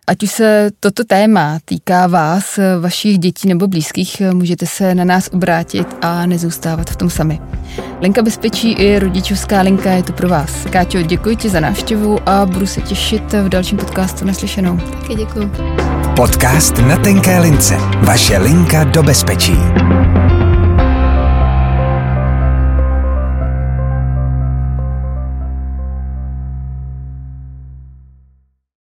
Ať 0.07 0.23
už 0.23 0.31
se 0.31 0.71
toto 0.79 1.03
téma 1.03 1.59
týká 1.65 2.07
vás, 2.07 2.59
vašich 2.79 3.17
dětí 3.17 3.47
nebo 3.47 3.67
blízkých, 3.67 4.21
můžete 4.33 4.65
se 4.65 4.95
na 4.95 5.03
nás 5.03 5.29
obrátit 5.33 5.87
a 6.01 6.25
nezůstávat 6.25 6.89
v 6.89 6.95
tom 6.95 7.09
sami. 7.09 7.39
Linka 8.01 8.21
bezpečí 8.21 8.71
i 8.71 8.99
rodičovská 8.99 9.61
linka 9.61 9.91
je 9.91 10.03
to 10.03 10.13
pro 10.13 10.29
vás. 10.29 10.51
Káťo, 10.69 11.01
děkuji 11.01 11.35
ti 11.35 11.49
za 11.49 11.59
návštěvu 11.59 12.29
a 12.29 12.45
budu 12.45 12.67
se 12.67 12.81
těšit 12.81 13.33
v 13.33 13.49
dalším 13.49 13.77
podcastu 13.77 14.25
naslyšenou. 14.25 14.77
Taky 14.77 15.15
děkuji. 15.15 15.51
Podcast 16.15 16.77
na 16.77 16.97
tenké 16.97 17.39
lince. 17.39 17.75
Vaše 18.01 18.37
linka 18.37 18.83
do 18.83 19.03
bezpečí. 19.03 19.53